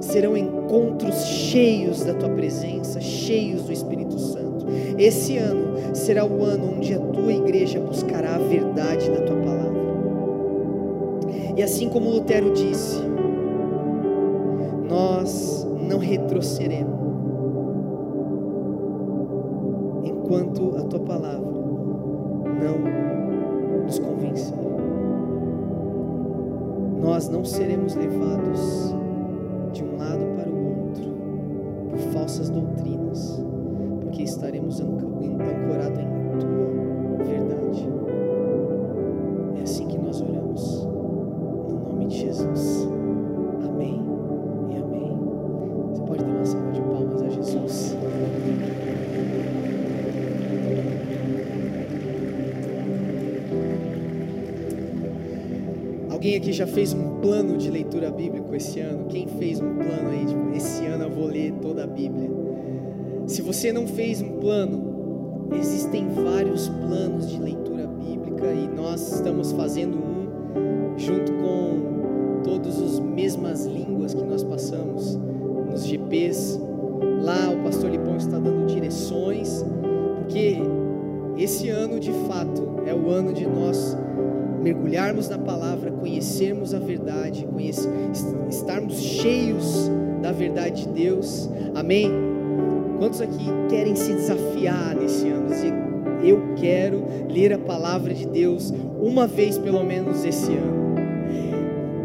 Serão 0.00 0.36
encontros 0.36 1.24
cheios 1.24 2.04
da 2.04 2.14
tua 2.14 2.28
presença, 2.28 3.00
cheios 3.00 3.62
do 3.62 3.72
Espírito 3.72 4.16
Santo. 4.16 4.64
Esse 4.96 5.36
ano 5.36 5.74
será 5.92 6.24
o 6.24 6.44
ano 6.44 6.76
onde 6.76 6.94
a 6.94 7.00
tua 7.00 7.32
igreja 7.32 7.80
buscará 7.80 8.36
a 8.36 8.38
verdade 8.38 9.10
da 9.10 9.22
tua 9.22 9.36
palavra. 9.36 9.74
E 11.56 11.62
assim 11.64 11.88
como 11.88 12.10
Lutero 12.10 12.52
disse, 12.52 13.00
nós 14.88 15.66
não 15.88 15.98
retrocederemos 15.98 16.73
já 56.54 56.66
fez 56.66 56.92
um 56.92 57.20
plano 57.20 57.56
de 57.56 57.70
leitura 57.70 58.10
bíblica 58.10 58.56
esse 58.56 58.80
ano? 58.80 59.06
Quem 59.06 59.26
fez 59.26 59.60
um 59.60 59.74
plano 59.74 60.10
aí? 60.10 60.24
Tipo, 60.24 60.50
esse 60.54 60.86
ano 60.86 61.04
eu 61.04 61.10
vou 61.10 61.26
ler 61.26 61.52
toda 61.60 61.84
a 61.84 61.86
Bíblia. 61.86 62.30
Se 63.26 63.42
você 63.42 63.72
não 63.72 63.86
fez 63.86 64.22
um 64.22 64.38
plano, 64.38 65.48
existem 65.58 66.08
vários 66.08 66.68
planos 66.68 67.28
de 67.28 67.40
leitura 67.40 67.86
bíblica 67.86 68.52
e 68.52 68.68
nós 68.68 69.14
estamos 69.14 69.52
fazendo 69.52 69.98
um 69.98 70.14
junto 70.96 71.32
com 71.32 72.42
todos 72.44 72.80
os 72.80 73.00
mesmas 73.00 73.66
línguas 73.66 74.14
que 74.14 74.22
nós 74.22 74.44
passamos 74.44 75.18
nos 75.68 75.84
GPs. 75.84 76.60
Lá 77.22 77.50
o 77.50 77.64
pastor 77.64 77.90
Lipão 77.90 78.16
está 78.16 78.38
dando 78.38 78.66
direções, 78.66 79.64
porque 80.18 80.58
esse 81.36 81.68
ano 81.68 81.98
de 81.98 82.12
fato 82.28 82.74
é 82.86 82.94
o 82.94 83.08
ano 83.10 83.32
de 83.32 83.46
nós 83.46 83.96
mergulharmos 84.62 85.28
na 85.28 85.38
palavra, 85.38 85.92
conhecermos 86.24 86.72
a 86.72 86.78
verdade, 86.78 87.46
conhecer, 87.52 87.90
estarmos 88.48 88.96
cheios 88.96 89.90
da 90.22 90.32
verdade 90.32 90.84
de 90.84 90.88
Deus. 90.88 91.50
Amém? 91.74 92.10
Quantos 92.98 93.20
aqui 93.20 93.44
querem 93.68 93.94
se 93.94 94.14
desafiar 94.14 94.96
nesse 94.96 95.28
ano? 95.28 95.48
Dizer, 95.48 95.74
eu 96.24 96.54
quero 96.56 97.04
ler 97.28 97.52
a 97.52 97.58
palavra 97.58 98.14
de 98.14 98.26
Deus 98.26 98.72
uma 98.98 99.26
vez 99.26 99.58
pelo 99.58 99.84
menos 99.84 100.24
esse 100.24 100.50
ano. 100.50 100.94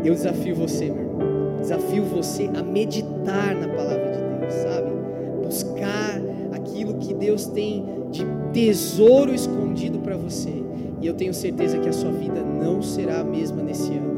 Eu 0.04 0.14
desafio 0.14 0.54
você, 0.54 0.92
meu 0.92 1.04
irmão. 1.04 1.62
Desafio 1.62 2.04
você 2.04 2.50
a 2.54 2.62
meditar 2.62 3.56
na 3.56 3.70
palavra 3.70 4.12
de 4.12 4.40
Deus, 4.40 4.54
sabe? 4.54 4.92
Buscar 5.46 6.22
aquilo 6.52 6.96
que 6.96 7.14
Deus 7.14 7.46
tem 7.46 7.86
de 8.12 8.26
tesouro 8.52 9.34
escondido 9.34 10.00
para 10.00 10.18
você. 10.18 10.62
E 11.02 11.08
eu 11.08 11.14
tenho 11.14 11.34
certeza 11.34 11.80
que 11.80 11.88
a 11.88 11.94
sua 11.94 12.12
vida 12.12 12.42
não 12.44 12.82
será 12.82 13.22
a 13.22 13.24
mesma 13.24 13.64
nesse 13.64 13.94
ano. 13.94 14.09